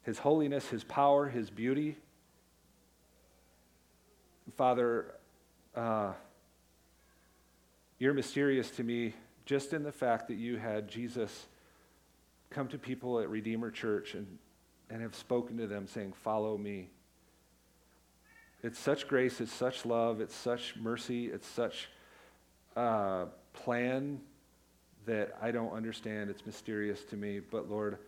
his 0.08 0.18
holiness, 0.20 0.66
His 0.68 0.84
power, 0.84 1.28
His 1.28 1.50
beauty. 1.50 1.94
Father, 4.56 5.14
uh, 5.76 6.14
you're 7.98 8.14
mysterious 8.14 8.70
to 8.70 8.82
me 8.82 9.12
just 9.44 9.74
in 9.74 9.82
the 9.82 9.92
fact 9.92 10.28
that 10.28 10.36
you 10.36 10.56
had 10.56 10.88
Jesus 10.88 11.44
come 12.48 12.68
to 12.68 12.78
people 12.78 13.20
at 13.20 13.28
Redeemer 13.28 13.70
Church 13.70 14.14
and, 14.14 14.38
and 14.88 15.02
have 15.02 15.14
spoken 15.14 15.58
to 15.58 15.66
them 15.66 15.86
saying, 15.86 16.14
Follow 16.14 16.56
me. 16.56 16.88
It's 18.62 18.78
such 18.78 19.08
grace, 19.08 19.42
it's 19.42 19.52
such 19.52 19.84
love, 19.84 20.22
it's 20.22 20.34
such 20.34 20.74
mercy, 20.76 21.26
it's 21.26 21.46
such 21.46 21.90
uh, 22.76 23.26
plan 23.52 24.22
that 25.04 25.36
I 25.42 25.50
don't 25.50 25.74
understand. 25.74 26.30
It's 26.30 26.46
mysterious 26.46 27.04
to 27.10 27.16
me. 27.16 27.40
But 27.40 27.68
Lord, 27.68 27.98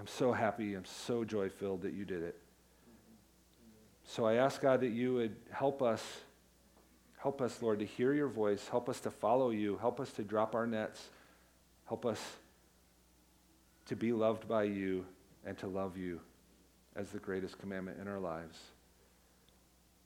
I'm 0.00 0.06
so 0.06 0.32
happy, 0.32 0.74
I'm 0.74 0.86
so 0.86 1.24
joy 1.24 1.50
filled 1.50 1.82
that 1.82 1.92
you 1.92 2.06
did 2.06 2.22
it. 2.22 2.40
So 4.04 4.24
I 4.24 4.36
ask 4.36 4.58
God 4.62 4.80
that 4.80 4.92
you 4.92 5.12
would 5.12 5.36
help 5.50 5.82
us, 5.82 6.02
help 7.18 7.42
us, 7.42 7.60
Lord, 7.60 7.80
to 7.80 7.84
hear 7.84 8.14
your 8.14 8.28
voice, 8.28 8.66
help 8.66 8.88
us 8.88 8.98
to 9.00 9.10
follow 9.10 9.50
you, 9.50 9.76
help 9.76 10.00
us 10.00 10.10
to 10.12 10.22
drop 10.22 10.54
our 10.54 10.66
nets, 10.66 11.10
help 11.86 12.06
us 12.06 12.18
to 13.86 13.94
be 13.94 14.12
loved 14.14 14.48
by 14.48 14.62
you 14.62 15.04
and 15.44 15.58
to 15.58 15.66
love 15.66 15.98
you 15.98 16.18
as 16.96 17.10
the 17.10 17.18
greatest 17.18 17.58
commandment 17.58 17.98
in 18.00 18.08
our 18.08 18.20
lives. 18.20 18.58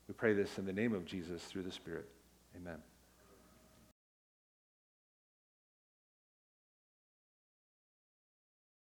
We 0.08 0.14
pray 0.14 0.34
this 0.34 0.58
in 0.58 0.66
the 0.66 0.72
name 0.72 0.92
of 0.92 1.04
Jesus 1.04 1.40
through 1.44 1.62
the 1.62 1.72
Spirit. 1.72 2.08
Amen. 2.56 2.78